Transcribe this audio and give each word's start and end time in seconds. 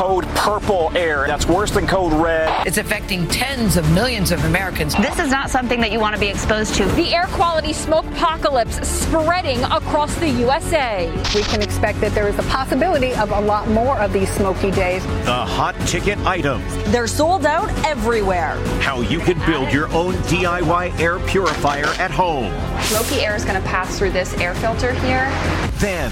code 0.00 0.26
purple 0.28 0.90
air. 0.96 1.26
That's 1.26 1.44
worse 1.44 1.72
than 1.72 1.86
code 1.86 2.14
red. 2.14 2.66
It's 2.66 2.78
affecting 2.78 3.28
tens 3.28 3.76
of 3.76 3.84
millions 3.92 4.32
of 4.32 4.42
Americans. 4.46 4.94
This 4.96 5.18
is 5.18 5.30
not 5.30 5.50
something 5.50 5.78
that 5.82 5.92
you 5.92 6.00
want 6.00 6.14
to 6.14 6.20
be 6.20 6.28
exposed 6.28 6.74
to. 6.76 6.86
The 6.92 7.14
air 7.14 7.26
quality 7.26 7.74
smoke 7.74 8.06
apocalypse 8.06 8.76
spreading 8.88 9.62
across 9.64 10.14
the 10.14 10.30
USA. 10.30 11.12
We 11.34 11.42
can 11.42 11.60
expect 11.60 12.00
that 12.00 12.14
there 12.14 12.28
is 12.28 12.38
a 12.38 12.42
possibility 12.44 13.12
of 13.12 13.30
a 13.30 13.40
lot 13.42 13.68
more 13.68 13.98
of 13.98 14.14
these 14.14 14.30
smoky 14.32 14.70
days. 14.70 15.04
The 15.26 15.44
hot 15.44 15.74
ticket 15.86 16.18
items. 16.20 16.64
They're 16.90 17.06
sold 17.06 17.44
out 17.44 17.68
everywhere. 17.84 18.54
How 18.80 19.02
you 19.02 19.18
can 19.18 19.38
build 19.44 19.70
your 19.70 19.88
own 19.88 20.14
DIY 20.32 20.98
air 20.98 21.18
purifier 21.26 21.88
at 22.00 22.10
home. 22.10 22.50
Smoky 22.84 23.20
air 23.20 23.36
is 23.36 23.44
going 23.44 23.60
to 23.60 23.68
pass 23.68 23.98
through 23.98 24.12
this 24.12 24.32
air 24.38 24.54
filter 24.54 24.94
here. 24.94 25.28
Then 25.78 26.10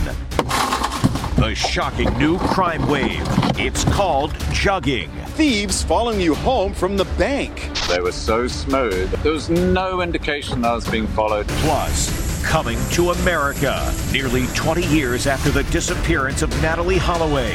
the 1.38 1.54
shocking 1.54 2.12
new 2.18 2.36
crime 2.36 2.84
wave. 2.88 3.22
It's 3.56 3.84
called 3.84 4.32
jugging. 4.50 5.08
Thieves 5.28 5.84
following 5.84 6.20
you 6.20 6.34
home 6.34 6.74
from 6.74 6.96
the 6.96 7.04
bank. 7.16 7.70
They 7.86 8.00
were 8.00 8.10
so 8.10 8.48
smooth. 8.48 9.08
There 9.22 9.30
was 9.30 9.48
no 9.48 10.00
indication 10.00 10.64
I 10.64 10.74
was 10.74 10.88
being 10.88 11.06
followed. 11.06 11.46
Plus, 11.46 12.44
coming 12.44 12.76
to 12.90 13.10
America 13.10 13.94
nearly 14.12 14.48
20 14.48 14.84
years 14.86 15.28
after 15.28 15.50
the 15.50 15.62
disappearance 15.64 16.42
of 16.42 16.50
Natalee 16.54 16.98
Holloway. 16.98 17.54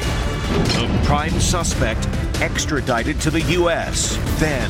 The 0.80 1.02
prime 1.04 1.38
suspect 1.42 2.08
extradited 2.42 3.20
to 3.20 3.32
the 3.32 3.42
U.S. 3.42 4.16
Then, 4.40 4.70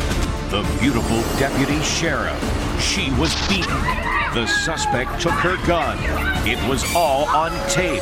the 0.49 0.67
beautiful 0.81 1.21
deputy 1.37 1.79
sheriff. 1.83 2.41
She 2.81 3.11
was 3.11 3.35
beaten. 3.47 3.77
The 4.33 4.47
suspect 4.47 5.21
took 5.21 5.33
her 5.33 5.63
gun. 5.67 5.99
It 6.47 6.57
was 6.67 6.83
all 6.95 7.25
on 7.25 7.51
tape. 7.69 8.01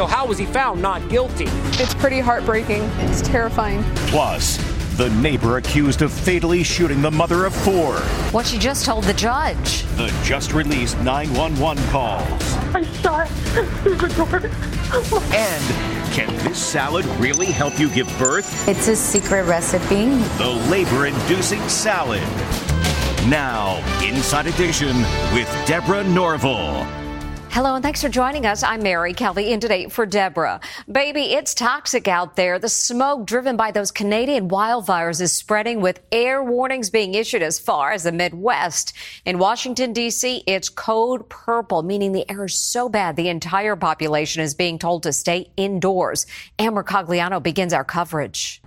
So, 0.00 0.06
how 0.06 0.24
was 0.24 0.38
he 0.38 0.46
found 0.46 0.80
not 0.80 1.06
guilty? 1.10 1.44
It's 1.78 1.92
pretty 1.92 2.20
heartbreaking. 2.20 2.84
It's 3.00 3.20
terrifying. 3.20 3.84
Plus, 4.06 4.56
the 4.96 5.10
neighbor 5.10 5.58
accused 5.58 6.00
of 6.00 6.10
fatally 6.10 6.62
shooting 6.62 7.02
the 7.02 7.10
mother 7.10 7.44
of 7.44 7.54
four. 7.54 7.96
What 8.32 8.46
she 8.46 8.56
just 8.56 8.86
told 8.86 9.04
the 9.04 9.12
judge. 9.12 9.82
The 9.98 10.08
just 10.24 10.54
released 10.54 10.98
911 11.00 11.86
calls. 11.88 12.24
I 12.74 12.82
shot 13.02 13.28
through 13.28 13.96
the 13.96 14.08
door. 14.08 14.36
and 15.36 16.14
can 16.14 16.34
this 16.44 16.56
salad 16.56 17.04
really 17.20 17.52
help 17.52 17.78
you 17.78 17.90
give 17.90 18.08
birth? 18.18 18.66
It's 18.66 18.88
a 18.88 18.96
secret 18.96 19.42
recipe. 19.42 20.06
The 20.38 20.66
labor 20.70 21.08
inducing 21.08 21.68
salad. 21.68 22.22
Now, 23.28 23.84
Inside 24.02 24.46
Edition 24.46 24.96
with 25.34 25.62
Deborah 25.66 26.04
Norville. 26.04 26.99
Hello 27.52 27.74
and 27.74 27.82
thanks 27.82 28.00
for 28.00 28.08
joining 28.08 28.46
us. 28.46 28.62
I'm 28.62 28.80
Mary 28.80 29.12
Calvi 29.12 29.50
in 29.50 29.58
today 29.58 29.88
for 29.88 30.06
Deborah. 30.06 30.60
Baby, 30.90 31.32
it's 31.32 31.52
toxic 31.52 32.06
out 32.06 32.36
there. 32.36 32.60
The 32.60 32.68
smoke 32.68 33.26
driven 33.26 33.56
by 33.56 33.72
those 33.72 33.90
Canadian 33.90 34.48
wildfires 34.48 35.20
is 35.20 35.32
spreading 35.32 35.80
with 35.80 35.98
air 36.12 36.44
warnings 36.44 36.90
being 36.90 37.14
issued 37.14 37.42
as 37.42 37.58
far 37.58 37.90
as 37.90 38.04
the 38.04 38.12
Midwest. 38.12 38.92
In 39.24 39.40
Washington, 39.40 39.92
D.C., 39.92 40.44
it's 40.46 40.68
code 40.68 41.28
purple, 41.28 41.82
meaning 41.82 42.12
the 42.12 42.30
air 42.30 42.44
is 42.44 42.54
so 42.54 42.88
bad 42.88 43.16
the 43.16 43.28
entire 43.28 43.74
population 43.74 44.44
is 44.44 44.54
being 44.54 44.78
told 44.78 45.02
to 45.02 45.12
stay 45.12 45.50
indoors. 45.56 46.26
Ann 46.60 46.74
Mercogliano 46.74 47.42
begins 47.42 47.72
our 47.72 47.84
coverage. 47.84 48.62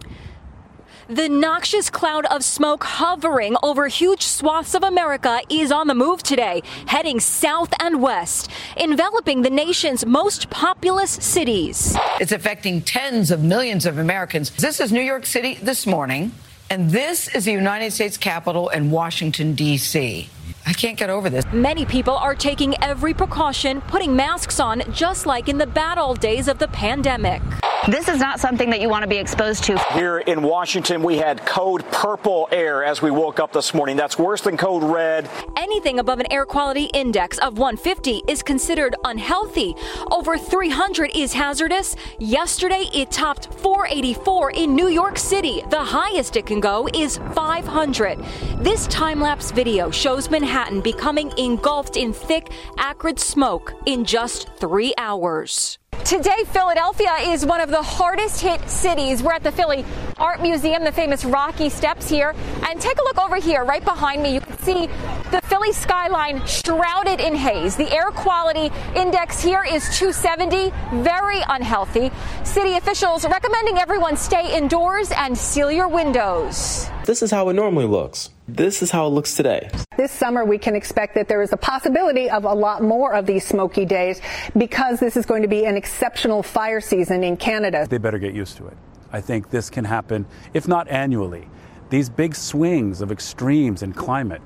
The 1.10 1.28
noxious 1.28 1.90
cloud 1.90 2.26
of 2.28 2.46
smoke 2.46 2.86
hovering 2.86 3.58
over 3.62 3.90
huge 3.90 4.22
swaths 4.22 4.74
of 4.74 4.84
America 4.84 5.42
is 5.50 5.70
on 5.70 5.88
the 5.88 5.94
move 5.94 6.24
today, 6.24 6.64
heading 6.86 7.20
south 7.20 7.74
and 7.82 8.02
west, 8.02 8.50
enveloping 8.78 9.42
the 9.42 9.50
nation's 9.50 10.06
most 10.06 10.50
populous 10.50 11.12
cities. 11.12 11.98
It's 12.22 12.32
affecting 12.32 12.82
tens 12.82 13.32
of 13.32 13.44
millions 13.44 13.86
of 13.86 13.98
Americans. 13.98 14.52
This 14.52 14.80
is 14.80 14.94
New 14.94 15.02
York 15.02 15.26
City 15.26 15.56
this 15.56 15.86
morning, 15.86 16.32
and 16.70 16.90
this 16.90 17.28
is 17.36 17.44
the 17.44 17.52
United 17.52 17.92
States 17.92 18.16
Capitol 18.16 18.70
in 18.70 18.90
Washington, 18.90 19.56
D.C. 19.56 20.30
I 20.66 20.72
can't 20.72 20.98
get 20.98 21.10
over 21.10 21.30
this. 21.30 21.46
Many 21.52 21.86
people 21.86 22.16
are 22.16 22.36
taking 22.36 22.82
every 22.82 23.14
precaution, 23.14 23.82
putting 23.82 24.16
masks 24.16 24.60
on, 24.60 24.82
just 24.94 25.26
like 25.26 25.50
in 25.50 25.58
the 25.58 25.68
bad 25.68 25.98
old 25.98 26.22
days 26.22 26.48
of 26.48 26.58
the 26.58 26.70
pandemic. 26.70 27.42
This 27.86 28.08
is 28.08 28.18
not 28.22 28.40
something 28.40 28.70
that 28.70 28.80
you 28.80 28.88
want 28.88 29.04
to 29.04 29.10
be 29.10 29.18
exposed 29.18 29.66
to. 29.66 29.78
Here 29.92 30.20
in 30.20 30.42
Washington, 30.42 31.04
we 31.04 31.18
had 31.18 31.46
code 31.46 31.84
purple 31.92 32.48
air 32.50 32.82
as 32.82 33.02
we 33.02 33.12
woke 33.12 33.42
up 33.42 33.52
this 33.52 33.74
morning. 33.74 33.98
That's 33.98 34.18
worse 34.18 34.40
than 34.40 34.56
code 34.56 34.84
red. 34.84 35.30
Anything 35.58 36.00
above 36.00 36.22
an 36.22 36.32
air 36.32 36.46
quality 36.46 36.86
index 36.94 37.40
of 37.40 37.58
150 37.58 38.22
is 38.30 38.42
considered 38.42 38.96
unhealthy. 39.04 39.76
Over 40.12 40.38
300 40.38 41.12
is 41.14 41.34
hazardous. 41.34 41.98
Yesterday, 42.20 42.86
it 42.94 43.12
topped 43.12 43.54
484 43.56 44.52
in 44.52 44.74
New 44.74 44.88
York 44.88 45.18
City. 45.18 45.62
The 45.70 45.84
highest 45.84 46.38
it 46.38 46.46
can 46.46 46.62
go 46.62 46.88
is 46.94 47.18
500. 47.34 48.18
This 48.60 48.88
time 48.88 49.20
lapse 49.20 49.52
video 49.52 49.92
shows 49.92 50.30
Manhattan 50.30 50.53
becoming 50.82 51.32
engulfed 51.38 51.98
in 51.98 52.14
thick, 52.14 52.52
acrid 52.78 53.20
smoke 53.20 53.74
in 53.88 54.06
just 54.06 54.48
three 54.58 54.94
hours. 54.98 55.80
Today, 56.06 56.44
Philadelphia 56.52 57.16
is 57.22 57.46
one 57.46 57.60
of 57.62 57.70
the 57.70 57.82
hardest 57.82 58.42
hit 58.42 58.62
cities. 58.70 59.24
We're 59.24 59.34
at 59.34 59.44
the 59.44 59.52
Philly 59.52 59.84
Art 60.18 60.42
Museum, 60.42 60.84
the 60.84 60.92
famous 60.92 61.26
Rocky 61.26 61.70
Steps 61.70 62.10
here. 62.10 62.36
And 62.70 62.80
take 62.80 62.98
a 63.00 63.04
look 63.04 63.18
over 63.18 63.38
here, 63.38 63.64
right 63.64 63.84
behind 63.84 64.22
me. 64.22 64.34
You 64.34 64.42
can 64.42 64.58
see 64.60 64.88
The 65.32 65.42
Philly 65.46 65.72
skyline 65.72 66.46
shrouded 66.46 67.20
in 67.20 67.36
haze. 67.36 67.76
The 67.76 67.92
air 67.92 68.12
quality 68.12 68.72
index 68.96 69.42
here 69.42 69.64
is 69.64 69.84
270, 69.98 70.72
very 71.04 71.42
unhealthy. 71.50 72.12
City 72.44 72.78
officials 72.78 73.26
recommending 73.26 73.78
everyone 73.78 74.18
stay 74.18 74.56
indoors 74.56 75.12
and 75.12 75.38
seal 75.38 75.72
your 75.72 75.88
windows. 75.88 76.90
This 77.06 77.22
is 77.22 77.32
how 77.32 77.50
it 77.50 77.54
normally 77.54 77.86
looks. 77.86 78.30
This 78.48 78.82
is 78.82 78.92
how 78.92 79.08
it 79.08 79.10
looks 79.10 79.36
today. 79.36 79.70
This 79.98 80.12
summer, 80.12 80.46
we 80.46 80.58
can 80.58 80.76
expect 80.76 81.16
that 81.16 81.28
there 81.28 81.42
is 81.42 81.54
a 81.54 81.58
possibility 81.58 82.30
of 82.30 82.44
a 82.44 82.54
lot 82.54 82.82
more 82.84 83.14
of 83.14 83.26
these 83.26 83.46
smoky 83.46 83.86
days 83.86 84.22
because 84.58 85.00
this 85.00 85.16
is 85.18 85.26
going 85.26 85.42
to 85.42 85.48
be 85.48 85.66
an 85.66 85.76
exceptional 85.76 86.44
fire 86.44 86.82
season 86.82 87.24
in 87.24 87.38
Canada. 87.38 87.88
They 87.90 87.98
better 87.98 88.20
get 88.20 88.34
used 88.34 88.58
to 88.58 88.68
it. 88.68 88.78
I 89.14 89.22
think 89.22 89.52
this 89.52 89.70
can 89.70 89.86
happen, 89.86 90.26
if 90.54 90.68
not 90.68 90.88
annually. 90.90 91.48
These 91.90 92.10
big 92.10 92.36
swings 92.36 93.00
of 93.00 93.12
extremes 93.12 93.84
in 93.84 93.94
climate 93.94 94.42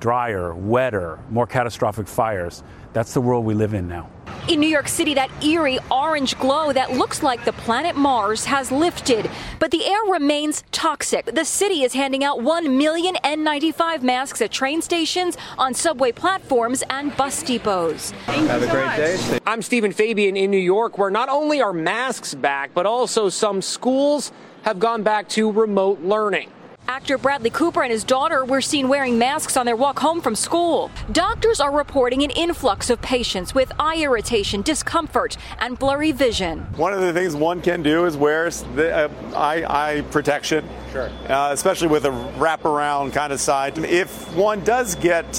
drier, 0.00 0.54
wetter, 0.54 1.18
more 1.30 1.46
catastrophic 1.46 2.06
fires. 2.06 2.62
That's 2.92 3.14
the 3.14 3.20
world 3.20 3.44
we 3.44 3.54
live 3.54 3.74
in 3.74 3.88
now. 3.88 4.10
In 4.48 4.60
New 4.60 4.68
York 4.68 4.86
City, 4.86 5.12
that 5.14 5.28
eerie 5.42 5.80
orange 5.90 6.38
glow 6.38 6.72
that 6.72 6.92
looks 6.92 7.20
like 7.20 7.44
the 7.44 7.52
planet 7.52 7.96
Mars 7.96 8.44
has 8.44 8.70
lifted, 8.70 9.28
but 9.58 9.72
the 9.72 9.84
air 9.84 10.00
remains 10.08 10.62
toxic. 10.70 11.26
The 11.26 11.44
city 11.44 11.82
is 11.82 11.94
handing 11.94 12.22
out 12.22 12.40
1 12.40 12.78
million 12.78 13.16
N95 13.24 14.02
masks 14.02 14.40
at 14.40 14.52
train 14.52 14.82
stations, 14.82 15.36
on 15.58 15.74
subway 15.74 16.12
platforms, 16.12 16.84
and 16.90 17.16
bus 17.16 17.42
depots. 17.42 18.12
Have 18.26 18.62
a 18.62 18.70
great 18.70 18.96
day. 18.96 19.40
I'm 19.48 19.62
Stephen 19.62 19.90
Fabian 19.90 20.36
in 20.36 20.52
New 20.52 20.58
York, 20.58 20.96
where 20.96 21.10
not 21.10 21.28
only 21.28 21.60
are 21.60 21.72
masks 21.72 22.32
back, 22.32 22.70
but 22.72 22.86
also 22.86 23.28
some 23.28 23.60
schools 23.60 24.30
have 24.62 24.78
gone 24.78 25.02
back 25.02 25.28
to 25.30 25.50
remote 25.50 26.02
learning. 26.02 26.52
Actor 26.88 27.18
Bradley 27.18 27.50
Cooper 27.50 27.82
and 27.82 27.90
his 27.90 28.04
daughter 28.04 28.44
were 28.44 28.60
seen 28.60 28.88
wearing 28.88 29.18
masks 29.18 29.56
on 29.56 29.66
their 29.66 29.74
walk 29.74 29.98
home 29.98 30.20
from 30.20 30.36
school. 30.36 30.90
Doctors 31.10 31.58
are 31.58 31.72
reporting 31.72 32.22
an 32.22 32.30
influx 32.30 32.90
of 32.90 33.02
patients 33.02 33.54
with 33.54 33.72
eye 33.78 33.96
irritation, 34.02 34.62
discomfort, 34.62 35.36
and 35.58 35.76
blurry 35.78 36.12
vision. 36.12 36.60
One 36.76 36.92
of 36.92 37.00
the 37.00 37.12
things 37.12 37.34
one 37.34 37.60
can 37.60 37.82
do 37.82 38.04
is 38.04 38.16
wear 38.16 38.48
the, 38.50 38.94
uh, 38.94 39.08
eye, 39.34 39.64
eye 39.68 40.00
protection, 40.12 40.64
sure. 40.92 41.10
uh, 41.28 41.50
especially 41.52 41.88
with 41.88 42.04
a 42.04 42.10
wraparound 42.38 43.12
kind 43.12 43.32
of 43.32 43.40
side. 43.40 43.76
If 43.78 44.32
one 44.36 44.62
does 44.62 44.94
get 44.94 45.32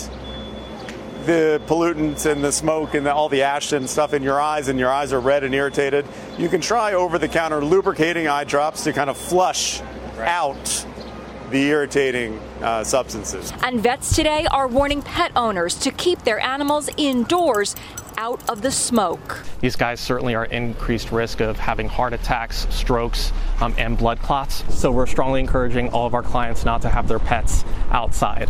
the 1.26 1.62
pollutants 1.66 2.30
and 2.30 2.44
the 2.44 2.52
smoke 2.52 2.94
and 2.94 3.06
the, 3.06 3.14
all 3.14 3.30
the 3.30 3.44
ash 3.44 3.72
and 3.72 3.90
stuff 3.90 4.14
in 4.14 4.22
your 4.22 4.42
eyes 4.42 4.68
and 4.68 4.78
your 4.78 4.92
eyes 4.92 5.14
are 5.14 5.22
red 5.22 5.46
and 5.46 5.56
irritated, 5.56 6.06
you 6.38 6.50
can 6.50 6.60
try 6.60 6.94
over 6.94 7.18
the 7.18 7.28
counter 7.28 7.64
lubricating 7.64 8.28
eye 8.28 8.44
drops 8.44 8.84
to 8.84 8.92
kind 8.92 9.10
of 9.10 9.18
flush 9.18 9.82
right. 10.18 10.28
out 10.28 10.86
the 11.52 11.68
irritating 11.68 12.40
uh, 12.62 12.84
substances. 12.84 13.54
And 13.64 13.80
vets 13.82 14.16
today 14.16 14.46
are 14.52 14.68
warning 14.68 15.02
pet 15.02 15.32
owners 15.36 15.76
to 15.76 15.92
keep 15.92 16.24
their 16.24 16.40
animals 16.40 16.90
indoors 16.98 17.76
out 18.18 18.50
of 18.50 18.62
the 18.62 18.72
smoke. 18.72 19.44
These 19.62 19.76
guys 19.76 20.00
certainly 20.00 20.36
are 20.36 20.46
increased 20.46 21.12
risk 21.12 21.40
of 21.40 21.58
having 21.58 21.88
heart 21.88 22.14
attacks, 22.14 22.68
strokes, 22.74 23.32
um, 23.62 23.74
and 23.78 23.98
blood 23.98 24.20
clots. 24.20 24.64
So 24.76 24.92
we're 24.92 25.06
strongly 25.06 25.40
encouraging 25.40 25.90
all 25.90 26.08
of 26.08 26.14
our 26.14 26.24
clients 26.24 26.66
not 26.66 26.82
to 26.82 26.90
have 26.90 27.08
their 27.08 27.20
pets 27.20 27.64
outside. 27.92 28.50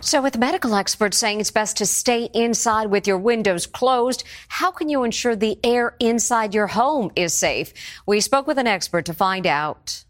So, 0.00 0.22
with 0.22 0.38
medical 0.38 0.76
experts 0.76 1.18
saying 1.18 1.40
it's 1.40 1.50
best 1.50 1.76
to 1.78 1.86
stay 1.86 2.30
inside 2.32 2.86
with 2.86 3.08
your 3.08 3.18
windows 3.18 3.66
closed, 3.66 4.22
how 4.46 4.70
can 4.70 4.88
you 4.88 5.02
ensure 5.02 5.34
the 5.34 5.58
air 5.64 5.96
inside 5.98 6.54
your 6.54 6.68
home 6.68 7.10
is 7.16 7.34
safe? 7.34 7.74
We 8.06 8.20
spoke 8.20 8.46
with 8.46 8.58
an 8.58 8.68
expert 8.68 9.06
to 9.06 9.14
find 9.14 9.44
out. 9.44 10.04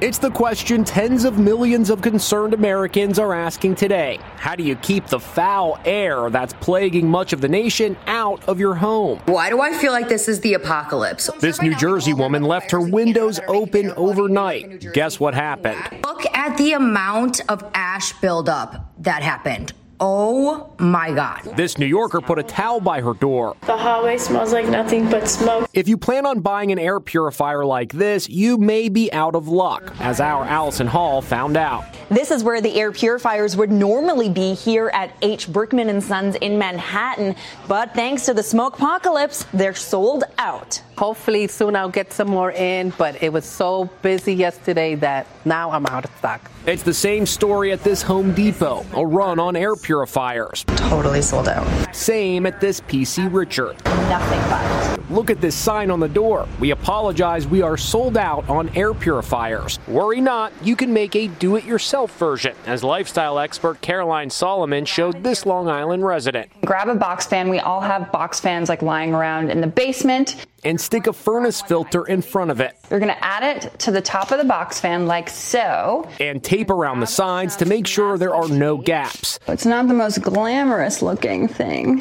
It's 0.00 0.18
the 0.18 0.30
question 0.30 0.84
tens 0.84 1.24
of 1.24 1.40
millions 1.40 1.90
of 1.90 2.02
concerned 2.02 2.54
Americans 2.54 3.18
are 3.18 3.34
asking 3.34 3.74
today. 3.74 4.20
How 4.36 4.54
do 4.54 4.62
you 4.62 4.76
keep 4.76 5.08
the 5.08 5.18
foul 5.18 5.80
air 5.84 6.30
that's 6.30 6.52
plaguing 6.52 7.08
much 7.08 7.32
of 7.32 7.40
the 7.40 7.48
nation 7.48 7.96
out 8.06 8.48
of 8.48 8.60
your 8.60 8.76
home? 8.76 9.18
Why 9.26 9.50
do 9.50 9.60
I 9.60 9.72
feel 9.72 9.90
like 9.90 10.08
this 10.08 10.28
is 10.28 10.38
the 10.38 10.54
apocalypse? 10.54 11.28
This 11.40 11.60
New 11.60 11.74
Jersey 11.74 12.12
woman 12.12 12.44
left 12.44 12.70
her 12.70 12.80
windows 12.80 13.40
open 13.48 13.90
overnight. 13.96 14.92
Guess 14.92 15.18
what 15.18 15.34
happened? 15.34 15.80
Look 16.04 16.24
at 16.32 16.56
the 16.56 16.74
amount 16.74 17.40
of 17.48 17.68
ash 17.74 18.12
buildup 18.20 18.92
that 18.98 19.24
happened. 19.24 19.72
Oh 20.00 20.72
my 20.78 21.12
God. 21.12 21.42
This 21.56 21.76
New 21.76 21.86
Yorker 21.86 22.20
put 22.20 22.38
a 22.38 22.42
towel 22.42 22.80
by 22.80 23.00
her 23.00 23.14
door. 23.14 23.56
The 23.62 23.76
hallway 23.76 24.18
smells 24.18 24.52
like 24.52 24.66
nothing 24.66 25.10
but 25.10 25.28
smoke. 25.28 25.68
If 25.72 25.88
you 25.88 25.96
plan 25.96 26.24
on 26.24 26.40
buying 26.40 26.70
an 26.70 26.78
air 26.78 27.00
purifier 27.00 27.64
like 27.64 27.92
this, 27.92 28.28
you 28.28 28.58
may 28.58 28.88
be 28.88 29.12
out 29.12 29.34
of 29.34 29.48
luck, 29.48 29.92
as 30.00 30.20
our 30.20 30.44
Allison 30.44 30.86
Hall 30.86 31.20
found 31.20 31.56
out. 31.56 31.84
This 32.10 32.30
is 32.30 32.44
where 32.44 32.60
the 32.60 32.80
air 32.80 32.92
purifiers 32.92 33.56
would 33.56 33.70
normally 33.70 34.28
be 34.28 34.54
here 34.54 34.88
at 34.94 35.12
H. 35.20 35.48
Brickman 35.48 35.88
and 35.88 36.02
Sons 36.02 36.36
in 36.36 36.58
Manhattan, 36.58 37.34
but 37.66 37.92
thanks 37.94 38.24
to 38.26 38.34
the 38.34 38.42
smoke 38.42 38.76
apocalypse, 38.76 39.46
they're 39.52 39.74
sold 39.74 40.24
out. 40.38 40.80
Hopefully 40.96 41.48
soon 41.48 41.76
I'll 41.76 41.88
get 41.88 42.12
some 42.12 42.28
more 42.28 42.52
in, 42.52 42.90
but 42.98 43.22
it 43.22 43.32
was 43.32 43.44
so 43.44 43.86
busy 44.02 44.34
yesterday 44.34 44.94
that 44.96 45.26
now 45.44 45.70
I'm 45.70 45.86
out 45.86 46.04
of 46.04 46.10
stock. 46.18 46.50
It's 46.68 46.82
the 46.82 46.92
same 46.92 47.24
story 47.24 47.72
at 47.72 47.82
this 47.82 48.02
Home 48.02 48.34
Depot, 48.34 48.84
a 48.92 49.06
run 49.06 49.38
on 49.38 49.56
air 49.56 49.74
purifiers. 49.74 50.66
Totally 50.76 51.22
sold 51.22 51.48
out. 51.48 51.96
Same 51.96 52.44
at 52.44 52.60
this 52.60 52.82
PC 52.82 53.32
Richard. 53.32 53.82
Nothing 53.86 54.38
but. 54.50 55.10
Look 55.10 55.30
at 55.30 55.40
this 55.40 55.54
sign 55.54 55.90
on 55.90 55.98
the 55.98 56.10
door. 56.10 56.46
We 56.60 56.72
apologize, 56.72 57.46
we 57.46 57.62
are 57.62 57.78
sold 57.78 58.18
out 58.18 58.46
on 58.50 58.68
air 58.76 58.92
purifiers. 58.92 59.78
Worry 59.88 60.20
not, 60.20 60.52
you 60.62 60.76
can 60.76 60.92
make 60.92 61.16
a 61.16 61.28
do 61.28 61.56
it 61.56 61.64
yourself 61.64 62.14
version, 62.18 62.54
as 62.66 62.84
lifestyle 62.84 63.38
expert 63.38 63.80
Caroline 63.80 64.28
Solomon 64.28 64.84
showed 64.84 65.22
this 65.22 65.46
Long 65.46 65.70
Island 65.70 66.04
resident. 66.04 66.50
Grab 66.66 66.88
a 66.88 66.94
box 66.94 67.24
fan. 67.24 67.48
We 67.48 67.60
all 67.60 67.80
have 67.80 68.12
box 68.12 68.40
fans 68.40 68.68
like 68.68 68.82
lying 68.82 69.14
around 69.14 69.48
in 69.48 69.62
the 69.62 69.66
basement. 69.66 70.44
And 70.64 70.80
stick 70.80 71.06
a 71.06 71.12
furnace 71.12 71.62
filter 71.62 72.04
in 72.04 72.20
front 72.20 72.50
of 72.50 72.60
it. 72.60 72.76
You're 72.90 72.98
going 72.98 73.14
to 73.14 73.24
add 73.24 73.44
it 73.44 73.78
to 73.80 73.90
the 73.90 74.00
top 74.00 74.32
of 74.32 74.38
the 74.38 74.44
box 74.44 74.80
fan 74.80 75.06
like 75.06 75.28
so. 75.28 76.08
And 76.18 76.42
tape 76.42 76.70
around 76.70 77.00
the 77.00 77.06
sides 77.06 77.56
to 77.56 77.64
make 77.64 77.86
sure 77.86 78.18
there 78.18 78.34
are 78.34 78.48
no 78.48 78.76
gaps. 78.76 79.38
It's 79.46 79.64
not 79.64 79.86
the 79.88 79.94
most 79.94 80.20
glamorous 80.20 81.00
looking 81.00 81.46
thing 81.48 82.00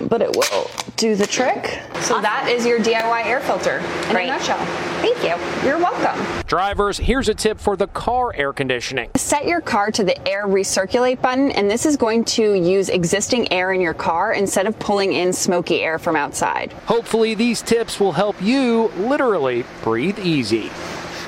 but 0.00 0.22
it 0.22 0.34
will 0.36 0.70
do 0.96 1.14
the 1.16 1.26
trick. 1.26 1.80
So 2.00 2.20
that 2.20 2.48
is 2.48 2.66
your 2.66 2.78
DIY 2.78 3.24
air 3.24 3.40
filter 3.40 3.78
in 3.78 4.10
Great. 4.10 4.24
a 4.24 4.32
nutshell. 4.32 4.64
Thank 5.00 5.18
you. 5.22 5.68
You're 5.68 5.78
welcome. 5.78 6.18
Drivers, 6.46 6.98
here's 6.98 7.28
a 7.28 7.34
tip 7.34 7.58
for 7.58 7.76
the 7.76 7.86
car 7.88 8.32
air 8.34 8.52
conditioning. 8.52 9.10
Set 9.16 9.46
your 9.46 9.60
car 9.60 9.90
to 9.90 10.04
the 10.04 10.28
air 10.28 10.46
recirculate 10.46 11.20
button, 11.20 11.50
and 11.52 11.70
this 11.70 11.84
is 11.84 11.96
going 11.96 12.24
to 12.24 12.54
use 12.54 12.88
existing 12.88 13.52
air 13.52 13.72
in 13.72 13.80
your 13.80 13.94
car 13.94 14.32
instead 14.32 14.66
of 14.66 14.78
pulling 14.78 15.12
in 15.12 15.32
smoky 15.32 15.80
air 15.82 15.98
from 15.98 16.16
outside. 16.16 16.72
Hopefully, 16.86 17.34
these 17.34 17.60
tips 17.60 18.00
will 18.00 18.12
help 18.12 18.40
you 18.40 18.88
literally 18.96 19.64
breathe 19.82 20.18
easy. 20.18 20.70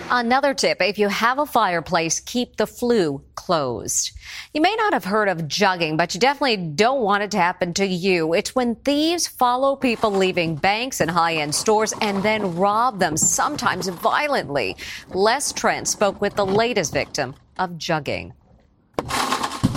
Another 0.08 0.54
tip 0.54 0.80
if 0.80 0.98
you 0.98 1.08
have 1.08 1.40
a 1.40 1.46
fireplace, 1.46 2.20
keep 2.20 2.56
the 2.56 2.66
flue 2.66 3.22
closed. 3.34 4.12
You 4.54 4.60
may 4.60 4.74
not 4.76 4.92
have 4.92 5.04
heard 5.04 5.28
of 5.28 5.48
jugging, 5.48 5.96
but 5.96 6.14
you 6.14 6.20
definitely 6.20 6.58
don't 6.58 7.02
want 7.02 7.24
it 7.24 7.30
to 7.32 7.38
happen 7.38 7.74
to 7.74 7.84
you. 7.84 8.32
It's 8.32 8.54
when 8.54 8.76
thieves 8.76 9.26
follow 9.26 9.74
people 9.74 10.12
leaving 10.12 10.54
banks 10.54 11.00
and 11.00 11.10
high 11.10 11.34
end 11.34 11.54
stores 11.54 11.92
and 12.00 12.22
then 12.22 12.54
rob 12.54 13.00
them, 13.00 13.16
sometimes 13.16 13.88
violently. 13.88 14.76
Les 15.08 15.52
Trent 15.52 15.88
spoke 15.88 16.20
with 16.20 16.36
the 16.36 16.46
latest 16.46 16.92
victim 16.92 17.34
of 17.58 17.70
jugging. 17.70 18.32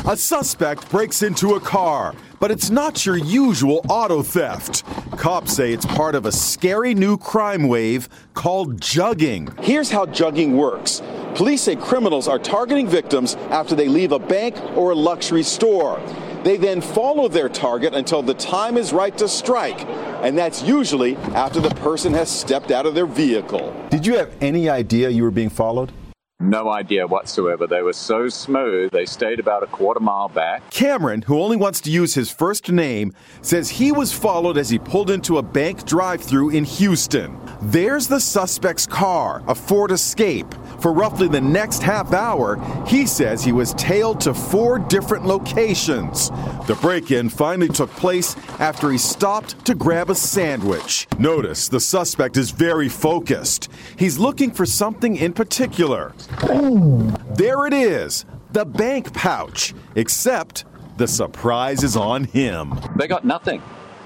A 0.07 0.15
suspect 0.15 0.89
breaks 0.89 1.21
into 1.21 1.55
a 1.55 1.59
car, 1.59 2.15
but 2.39 2.51
it's 2.51 2.69
not 2.69 3.05
your 3.05 3.17
usual 3.17 3.85
auto 3.89 4.23
theft. 4.23 4.83
Cops 5.17 5.53
say 5.53 5.73
it's 5.73 5.85
part 5.85 6.15
of 6.15 6.25
a 6.25 6.31
scary 6.31 6.95
new 6.95 7.17
crime 7.17 7.67
wave 7.67 8.07
called 8.33 8.79
jugging. 8.79 9.53
Here's 9.59 9.91
how 9.91 10.05
jugging 10.05 10.53
works 10.53 11.01
police 11.35 11.61
say 11.61 11.75
criminals 11.75 12.27
are 12.27 12.39
targeting 12.39 12.87
victims 12.87 13.35
after 13.51 13.75
they 13.75 13.87
leave 13.87 14.11
a 14.11 14.19
bank 14.19 14.55
or 14.75 14.91
a 14.91 14.95
luxury 14.95 15.43
store. 15.43 16.01
They 16.43 16.57
then 16.57 16.81
follow 16.81 17.27
their 17.27 17.49
target 17.49 17.93
until 17.93 18.23
the 18.23 18.33
time 18.33 18.77
is 18.77 18.93
right 18.93 19.15
to 19.17 19.27
strike, 19.27 19.85
and 20.23 20.37
that's 20.37 20.63
usually 20.63 21.17
after 21.35 21.59
the 21.59 21.69
person 21.69 22.13
has 22.13 22.31
stepped 22.31 22.71
out 22.71 22.85
of 22.85 22.95
their 22.95 23.05
vehicle. 23.05 23.75
Did 23.89 24.05
you 24.05 24.17
have 24.17 24.31
any 24.41 24.69
idea 24.69 25.09
you 25.09 25.23
were 25.23 25.31
being 25.31 25.49
followed? 25.49 25.91
No 26.41 26.69
idea 26.69 27.05
whatsoever. 27.05 27.67
They 27.67 27.81
were 27.81 27.91
so 27.91 28.29
smooth, 28.29 28.91
they 28.91 29.05
stayed 29.05 29.41
about 29.41 29.61
a 29.61 29.67
quarter 29.67 29.99
mile 29.99 30.29
back. 30.29 30.69
Cameron, 30.69 31.23
who 31.23 31.41
only 31.41 31.57
wants 31.57 31.81
to 31.81 31.91
use 31.91 32.13
his 32.13 32.31
first 32.31 32.71
name, 32.71 33.13
says 33.41 33.67
he 33.67 33.91
was 33.91 34.13
followed 34.13 34.57
as 34.57 34.69
he 34.69 34.79
pulled 34.79 35.09
into 35.11 35.37
a 35.37 35.43
bank 35.43 35.85
drive 35.85 36.21
through 36.21 36.51
in 36.51 36.63
Houston. 36.63 37.37
There's 37.61 38.07
the 38.07 38.21
suspect's 38.21 38.87
car, 38.87 39.43
a 39.47 39.53
Ford 39.53 39.91
Escape. 39.91 40.47
For 40.79 40.93
roughly 40.93 41.27
the 41.27 41.41
next 41.41 41.83
half 41.83 42.13
hour, 42.13 42.57
he 42.87 43.05
says 43.05 43.43
he 43.43 43.51
was 43.51 43.73
tailed 43.73 44.21
to 44.21 44.33
four 44.33 44.79
different 44.79 45.25
locations. 45.25 46.29
The 46.67 46.77
break 46.81 47.11
in 47.11 47.27
finally 47.27 47.67
took 47.67 47.89
place 47.91 48.37
after 48.59 48.89
he 48.89 48.97
stopped 48.97 49.65
to 49.65 49.75
grab 49.75 50.09
a 50.09 50.15
sandwich. 50.15 51.05
Notice 51.17 51.67
the 51.67 51.81
suspect 51.81 52.37
is 52.37 52.51
very 52.51 52.87
focused. 52.87 53.69
He's 53.97 54.17
looking 54.17 54.51
for 54.51 54.65
something 54.65 55.17
in 55.17 55.33
particular. 55.33 56.13
There 57.35 57.67
it 57.67 57.73
is, 57.73 58.23
the 58.53 58.65
bank 58.65 59.13
pouch, 59.13 59.73
except 59.95 60.63
the 60.95 61.07
surprise 61.07 61.83
is 61.83 61.97
on 61.97 62.23
him. 62.23 62.79
They 62.95 63.07
got 63.07 63.25
nothing. 63.25 63.61